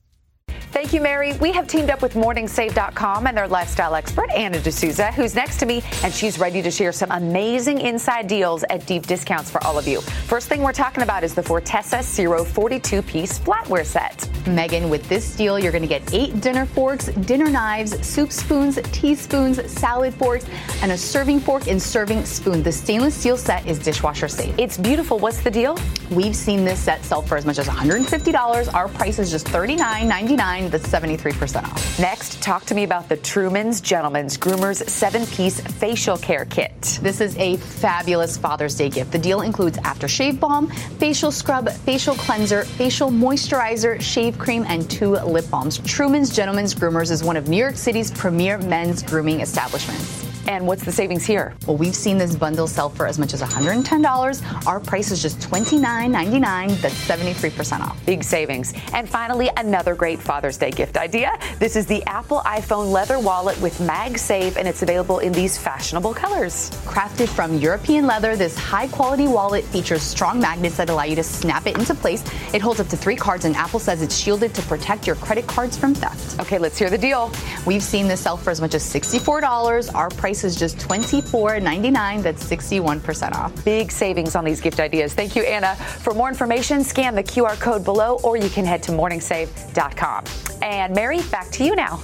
Thank 0.72 0.94
you, 0.94 1.02
Mary. 1.02 1.34
We 1.34 1.52
have 1.52 1.68
teamed 1.68 1.90
up 1.90 2.02
with 2.02 2.14
MorningSave.com 2.14 3.28
and 3.28 3.36
their 3.36 3.48
lifestyle 3.48 3.94
expert, 3.94 4.30
Anna 4.32 4.58
D'Souza, 4.58 5.12
who's 5.12 5.36
next 5.36 5.58
to 5.58 5.66
me, 5.66 5.84
and 6.02 6.14
she's 6.14 6.40
ready 6.40 6.62
to 6.62 6.72
share 6.72 6.94
some 6.94 7.12
amazing 7.12 7.82
inside 7.82 8.28
deals 8.28 8.64
at 8.70 8.88
deep 8.88 9.06
discounts 9.06 9.52
for 9.52 9.62
all 9.66 9.78
of 9.78 9.86
you. 9.86 10.00
First 10.00 10.48
thing 10.48 10.62
we're 10.62 10.72
talking 10.72 11.04
about 11.04 11.26
is 11.26 11.36
the 11.36 11.42
Fortessa 11.42 12.02
Zero 12.02 12.46
42 12.46 13.02
piece 13.02 13.38
flatware 13.38 13.86
set. 13.86 14.30
Megan, 14.48 14.90
with 14.90 15.08
this 15.10 15.36
deal, 15.36 15.60
you're 15.60 15.74
going 15.74 15.82
to 15.82 15.90
get 15.90 16.14
eight 16.14 16.40
dinner 16.40 16.66
forks, 16.66 17.08
dinner 17.08 17.50
knives, 17.50 18.04
soup 18.08 18.32
spoons, 18.32 18.80
teaspoons, 18.94 19.70
salad 19.70 20.14
forks, 20.14 20.46
and 20.82 20.94
a 20.94 20.98
serving 20.98 21.42
fork 21.42 21.68
and 21.68 21.82
serving 21.82 22.24
spoon. 22.24 22.64
The 22.64 22.72
stainless 22.72 23.14
steel 23.14 23.36
set 23.36 23.68
is 23.68 23.78
dishwasher 23.78 24.30
safe. 24.30 24.56
It's 24.58 24.78
beautiful. 24.78 25.20
What's 25.20 25.42
the 25.42 25.52
deal? 25.52 25.78
We've 26.10 26.36
seen 26.36 26.64
this 26.64 26.80
set 26.80 27.04
sell 27.04 27.22
for 27.22 27.36
as 27.36 27.46
much 27.46 27.60
as 27.60 27.68
$150. 27.68 28.74
Our 28.74 28.88
price 28.88 29.20
is 29.20 29.30
just 29.30 29.48
$39.99 29.48 30.61
that's 30.70 30.88
73% 30.88 31.64
off. 31.64 32.00
Next, 32.00 32.42
talk 32.42 32.66
to 32.66 32.76
me 32.76 32.84
about 32.84 33.10
the 33.10 33.18
Truman's 33.18 33.82
Gentlemen's 33.82 34.38
Groomers 34.38 34.88
seven 34.90 35.26
piece 35.28 35.60
facial 35.62 36.18
care 36.18 36.46
kit. 36.46 37.00
This 37.02 37.22
is 37.22 37.38
a 37.38 37.58
fabulous 37.58 38.38
Father's 38.38 38.76
Day 38.76 38.90
gift. 38.90 39.12
The 39.12 39.20
deal 39.20 39.42
includes 39.42 39.78
aftershave 39.80 40.40
balm, 40.40 40.68
facial 41.00 41.32
scrub, 41.32 41.70
facial 41.70 42.16
cleanser, 42.16 42.64
facial 42.66 43.10
moisturizer, 43.10 44.00
shave 44.02 44.38
cream, 44.38 44.66
and 44.68 44.90
two 44.90 45.12
lip 45.12 45.50
balms. 45.50 45.80
Truman's 45.80 46.36
Gentlemen's 46.36 46.76
Groomers 46.76 47.12
is 47.12 47.24
one 47.24 47.38
of 47.38 47.48
New 47.48 47.58
York 47.58 47.76
City's 47.76 48.12
premier 48.12 48.58
men's 48.58 49.04
grooming 49.04 49.42
establishments. 49.42 50.21
And 50.48 50.68
what's 50.68 50.84
the 50.84 50.92
savings 50.92 51.26
here? 51.26 51.56
Well, 51.68 51.78
we've 51.78 51.96
seen 51.96 52.18
this 52.18 52.36
bundle 52.36 52.68
sell 52.68 52.90
for 52.90 53.06
as 53.08 53.20
much 53.20 53.34
as 53.34 53.42
$110. 53.42 54.66
Our 54.68 54.80
price 54.80 55.12
is 55.12 55.22
just 55.22 55.40
$29.99. 55.40 56.82
That's 56.82 57.08
73% 57.08 57.82
off. 57.82 58.06
Big 58.06 58.24
savings. 58.24 58.74
And 58.94 59.08
finally, 59.08 59.50
another 59.58 59.96
great 59.96 60.20
Father's 60.20 60.58
Day 60.58 60.72
gift 60.72 60.98
idea. 60.98 61.38
This 61.60 61.76
is 61.76 61.86
the 61.86 62.04
Apple 62.06 62.40
iPhone 62.40 62.92
leather 62.92 63.20
wallet 63.20 63.60
with 63.62 63.78
MagSafe, 63.80 64.56
and 64.58 64.68
it's 64.68 64.82
available 64.82 65.20
in 65.20 65.32
these 65.32 65.58
fashionable 65.58 66.14
colors. 66.14 66.70
Crafted 66.86 67.30
from 67.30 67.56
European 67.58 68.08
leather, 68.08 68.36
this 68.36 68.58
high 68.58 68.88
quality 68.88 69.28
wallet 69.28 69.64
features 69.66 70.02
strong 70.02 70.40
magnets 70.40 70.78
that 70.78 70.90
allow 70.90 71.04
you 71.04 71.16
to 71.16 71.24
snap 71.24 71.68
it 71.68 71.78
into 71.78 71.94
place. 71.94 72.24
It 72.54 72.62
holds 72.62 72.80
up 72.80 72.88
to 72.88 72.98
three 72.98 73.16
cards, 73.16 73.46
and 73.46 73.56
Apple 73.56 73.80
says 73.80 74.02
it's 74.02 74.18
shielded 74.18 74.54
to 74.56 74.62
protect 74.64 75.08
your 75.08 75.16
credit 75.18 75.48
cards 75.48 75.78
from 75.78 75.94
theft. 75.94 76.40
Okay, 76.40 76.58
let's 76.58 76.78
hear 76.78 76.90
the 76.90 76.98
deal. 76.98 77.32
We've 77.66 77.84
seen 77.84 78.08
this 78.08 78.22
sell 78.22 78.38
for 78.38 78.50
as 78.50 78.60
much 78.60 78.74
as 78.74 78.84
$64. 78.84 79.94
Our 79.94 80.10
price 80.10 80.31
price 80.32 80.44
is 80.46 80.56
just 80.56 80.78
$24.99. 80.78 82.24
That's 82.24 82.44
61% 82.44 83.34
off. 83.34 83.66
Big 83.66 83.92
savings 83.92 84.36
on 84.36 84.46
these 84.46 84.62
gift 84.62 84.80
ideas. 84.80 85.14
Thank 85.14 85.36
you, 85.36 85.44
Anna. 85.44 85.76
For 85.76 86.14
more 86.14 86.30
information, 86.30 86.84
scan 86.86 87.16
the 87.16 87.24
QR 87.24 87.60
code 87.60 87.84
below 87.84 88.20
or 88.24 88.38
you 88.38 88.50
can 88.50 88.64
head 88.64 88.82
to 88.84 88.92
morningsave.com. 88.92 90.24
And 90.62 90.96
Mary, 90.96 91.22
back 91.32 91.50
to 91.52 91.66
you 91.66 91.76
now. 91.76 91.98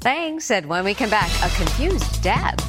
Thanks. 0.00 0.50
And 0.50 0.66
when 0.66 0.84
we 0.84 0.94
come 0.94 1.10
back, 1.10 1.30
a 1.42 1.54
confused 1.56 2.22
dad. 2.22 2.62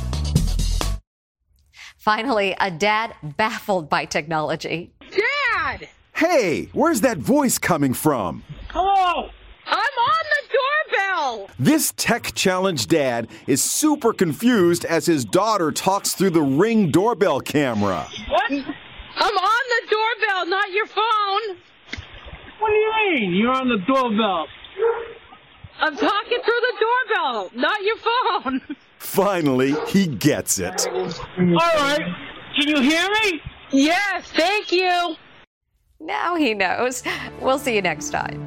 Finally, 1.98 2.56
a 2.60 2.70
dad 2.70 3.16
baffled 3.38 3.90
by 3.90 4.06
technology. 4.06 4.94
Dad! 5.12 5.88
Hey, 6.16 6.70
where's 6.74 7.02
that 7.02 7.18
voice 7.18 7.58
coming 7.58 7.94
from? 7.94 8.44
Hello! 8.70 9.30
I'm 9.70 9.78
on 9.78 10.24
the 10.24 10.27
doorbell! 10.48 11.50
This 11.60 11.94
tech 11.98 12.34
challenged 12.34 12.90
dad 12.90 13.28
is 13.48 13.64
super 13.64 14.14
confused 14.14 14.86
as 14.86 15.06
his 15.06 15.26
daughter 15.26 15.72
talks 15.72 16.14
through 16.14 16.32
the 16.32 16.42
ring 16.42 16.92
doorbell 16.92 17.40
camera. 17.42 18.08
What? 18.30 18.52
I'm 18.52 19.36
on 19.36 19.64
the 19.70 19.90
doorbell, 19.90 20.48
not 20.48 20.72
your 20.72 20.86
phone! 20.88 21.58
What 22.60 22.70
do 22.70 22.74
you 22.74 22.94
mean? 23.12 23.36
You're 23.36 23.52
on 23.52 23.70
the 23.70 23.78
doorbell. 23.88 24.48
I'm 25.80 25.96
talking 25.96 26.40
through 26.44 26.62
the 26.62 26.74
doorbell, 26.80 27.52
not 27.56 27.84
your 27.84 27.98
phone! 27.98 28.62
Finally, 28.98 29.76
he 29.88 30.08
gets 30.08 30.60
it. 30.60 30.88
All 30.88 31.56
right. 31.56 32.16
Can 32.60 32.68
you 32.68 32.82
hear 32.82 33.08
me? 33.24 33.42
Yes, 33.72 34.32
thank 34.32 34.72
you. 34.72 35.16
Now 36.00 36.36
he 36.36 36.54
knows. 36.54 37.04
We'll 37.42 37.60
see 37.60 37.76
you 37.76 37.82
next 37.82 38.10
time. 38.10 38.47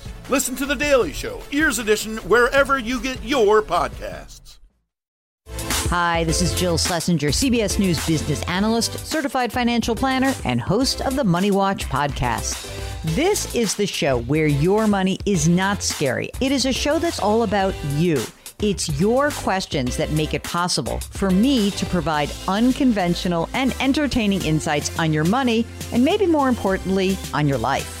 Listen 0.29 0.55
to 0.57 0.65
The 0.65 0.75
Daily 0.75 1.11
Show, 1.11 1.41
Ears 1.51 1.79
Edition, 1.79 2.17
wherever 2.19 2.77
you 2.77 3.01
get 3.01 3.21
your 3.23 3.61
podcasts. 3.61 4.59
Hi, 5.89 6.23
this 6.23 6.41
is 6.41 6.53
Jill 6.57 6.77
Schlesinger, 6.77 7.29
CBS 7.29 7.77
News 7.79 8.05
business 8.05 8.41
analyst, 8.43 8.97
certified 9.05 9.51
financial 9.51 9.93
planner, 9.93 10.33
and 10.45 10.61
host 10.61 11.01
of 11.01 11.17
the 11.17 11.23
Money 11.23 11.51
Watch 11.51 11.85
podcast. 11.87 12.69
This 13.15 13.53
is 13.55 13.75
the 13.75 13.87
show 13.87 14.21
where 14.21 14.47
your 14.47 14.87
money 14.87 15.17
is 15.25 15.49
not 15.49 15.83
scary. 15.83 16.29
It 16.39 16.53
is 16.53 16.65
a 16.65 16.71
show 16.71 16.97
that's 16.97 17.19
all 17.19 17.43
about 17.43 17.73
you. 17.95 18.21
It's 18.61 19.01
your 19.01 19.31
questions 19.31 19.97
that 19.97 20.11
make 20.11 20.33
it 20.33 20.43
possible 20.43 20.99
for 20.99 21.31
me 21.31 21.71
to 21.71 21.85
provide 21.87 22.31
unconventional 22.47 23.49
and 23.53 23.75
entertaining 23.81 24.45
insights 24.45 24.97
on 24.97 25.11
your 25.11 25.23
money, 25.25 25.65
and 25.91 26.05
maybe 26.05 26.27
more 26.27 26.47
importantly, 26.47 27.17
on 27.33 27.47
your 27.47 27.57
life. 27.57 28.00